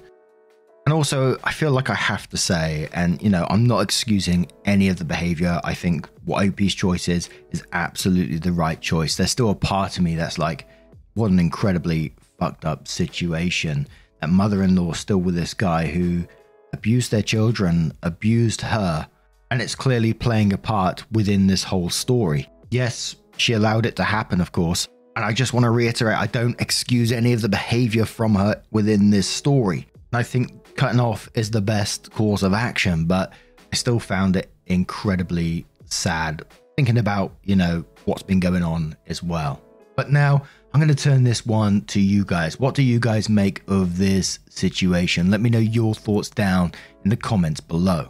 And 0.85 0.93
also, 0.93 1.37
I 1.43 1.51
feel 1.51 1.71
like 1.71 1.89
I 1.89 1.95
have 1.95 2.29
to 2.29 2.37
say, 2.37 2.87
and 2.93 3.21
you 3.21 3.29
know, 3.29 3.45
I'm 3.49 3.65
not 3.65 3.79
excusing 3.79 4.47
any 4.63 4.87
of 4.87 4.97
the 4.97 5.03
behavior. 5.03 5.59
I 5.63 5.73
think 5.73 6.07
what 6.23 6.47
OP's 6.47 6.73
choice 6.73 7.09
is 7.09 7.29
is 7.51 7.63
absolutely 7.73 8.37
the 8.37 8.51
right 8.51 8.79
choice. 8.79 9.17
There's 9.17 9.31
still 9.31 9.49
a 9.49 9.55
part 9.55 9.97
of 9.97 10.03
me 10.03 10.15
that's 10.15 10.37
like, 10.37 10.67
what 11.15 11.31
an 11.31 11.39
incredibly 11.39 12.13
fucked 12.39 12.65
up 12.65 12.87
situation. 12.87 13.87
That 14.21 14.29
mother 14.29 14.63
in 14.63 14.75
law 14.75 14.93
still 14.93 15.17
with 15.17 15.35
this 15.35 15.53
guy 15.53 15.87
who 15.87 16.25
abused 16.71 17.11
their 17.11 17.23
children, 17.23 17.91
abused 18.03 18.61
her, 18.61 19.09
and 19.51 19.61
it's 19.61 19.75
clearly 19.75 20.13
playing 20.13 20.53
a 20.53 20.57
part 20.57 21.03
within 21.11 21.47
this 21.47 21.63
whole 21.63 21.89
story. 21.89 22.47
Yes, 22.69 23.15
she 23.37 23.53
allowed 23.53 23.85
it 23.85 23.95
to 23.97 24.03
happen, 24.03 24.41
of 24.41 24.51
course. 24.51 24.87
And 25.15 25.23
I 25.23 25.31
just 25.31 25.53
want 25.53 25.63
to 25.63 25.69
reiterate 25.69 26.17
I 26.17 26.27
don't 26.27 26.59
excuse 26.59 27.11
any 27.11 27.33
of 27.33 27.41
the 27.41 27.49
behavior 27.49 28.05
from 28.05 28.35
her 28.35 28.61
within 28.71 29.09
this 29.09 29.27
story. 29.27 29.87
I 30.13 30.23
think 30.23 30.75
cutting 30.75 30.99
off 30.99 31.29
is 31.33 31.51
the 31.51 31.61
best 31.61 32.11
course 32.11 32.43
of 32.43 32.53
action, 32.53 33.05
but 33.05 33.33
I 33.71 33.75
still 33.75 33.99
found 33.99 34.35
it 34.35 34.51
incredibly 34.67 35.65
sad 35.85 36.43
thinking 36.75 36.97
about, 36.97 37.33
you 37.43 37.55
know, 37.55 37.85
what's 38.05 38.23
been 38.23 38.39
going 38.39 38.63
on 38.63 38.95
as 39.07 39.23
well. 39.23 39.61
But 39.95 40.11
now 40.11 40.43
I'm 40.73 40.81
going 40.81 40.93
to 40.93 41.03
turn 41.03 41.23
this 41.23 41.45
one 41.45 41.81
to 41.85 42.01
you 42.01 42.25
guys. 42.25 42.59
What 42.59 42.75
do 42.75 42.83
you 42.83 42.99
guys 42.99 43.29
make 43.29 43.61
of 43.69 43.97
this 43.97 44.39
situation? 44.49 45.31
Let 45.31 45.39
me 45.39 45.49
know 45.49 45.59
your 45.59 45.95
thoughts 45.95 46.29
down 46.29 46.73
in 47.03 47.09
the 47.09 47.17
comments 47.17 47.61
below. 47.61 48.09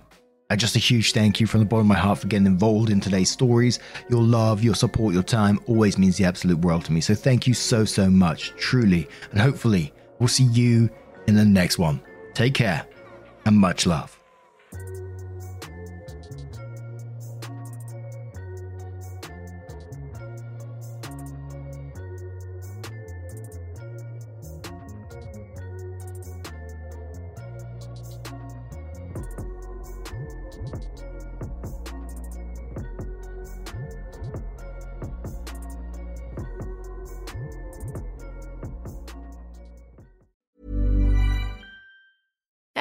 And 0.49 0.59
just 0.59 0.75
a 0.75 0.79
huge 0.79 1.13
thank 1.13 1.39
you 1.39 1.47
from 1.47 1.61
the 1.61 1.65
bottom 1.65 1.89
of 1.89 1.95
my 1.95 1.95
heart 1.95 2.19
for 2.19 2.27
getting 2.27 2.45
involved 2.45 2.89
in 2.89 2.99
today's 2.99 3.31
stories. 3.31 3.79
Your 4.09 4.21
love, 4.21 4.63
your 4.63 4.75
support, 4.75 5.13
your 5.13 5.23
time 5.23 5.59
always 5.65 5.97
means 5.97 6.17
the 6.17 6.25
absolute 6.25 6.59
world 6.59 6.85
to 6.85 6.91
me. 6.91 7.01
So 7.01 7.15
thank 7.15 7.47
you 7.47 7.53
so, 7.53 7.83
so 7.83 8.09
much, 8.09 8.53
truly. 8.57 9.07
And 9.31 9.41
hopefully, 9.41 9.91
we'll 10.19 10.27
see 10.27 10.43
you 10.45 10.89
in 11.27 11.35
the 11.35 11.45
next 11.45 11.79
one. 11.79 11.99
Take 12.33 12.53
care 12.53 12.85
and 13.45 13.57
much 13.57 13.85
love. 13.87 14.19